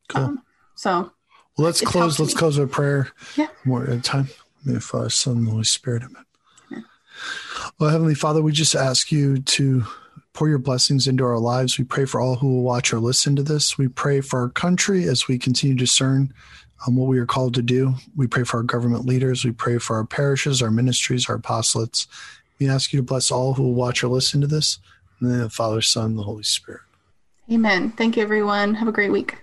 [0.08, 0.22] Cool.
[0.22, 0.42] Um,
[0.74, 1.12] so
[1.56, 2.18] Well, let's close.
[2.20, 2.38] Let's me.
[2.38, 3.08] close with prayer.
[3.36, 3.48] Yeah.
[3.64, 4.20] More at a time.
[4.20, 6.02] In the name of the Father, Son, and the Holy Spirit.
[6.02, 6.24] Amen.
[7.78, 9.84] Well, Heavenly Father, we just ask you to
[10.32, 11.78] pour your blessings into our lives.
[11.78, 13.78] We pray for all who will watch or listen to this.
[13.78, 16.32] We pray for our country as we continue to discern
[16.86, 17.94] um, what we are called to do.
[18.16, 19.44] We pray for our government leaders.
[19.44, 22.06] We pray for our parishes, our ministries, our apostolates.
[22.58, 24.78] We ask you to bless all who will watch or listen to this.
[25.20, 26.82] In the name of the Father, Son, and the Holy Spirit.
[27.50, 27.90] Amen.
[27.92, 28.74] Thank you everyone.
[28.74, 29.38] Have a great week.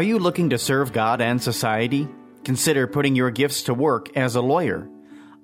[0.00, 2.08] Are you looking to serve God and society?
[2.42, 4.88] Consider putting your gifts to work as a lawyer.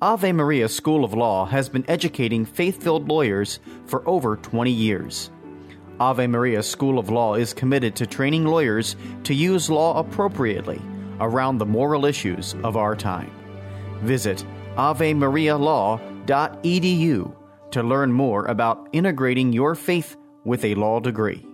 [0.01, 5.31] Ave Maria School of Law has been educating faith filled lawyers for over 20 years.
[6.01, 10.81] Ave Maria School of Law is committed to training lawyers to use law appropriately
[11.21, 13.31] around the moral issues of our time.
[14.05, 14.43] Visit
[14.77, 17.37] avemarialaw.edu
[17.73, 21.47] to learn more about integrating your faith with a law degree.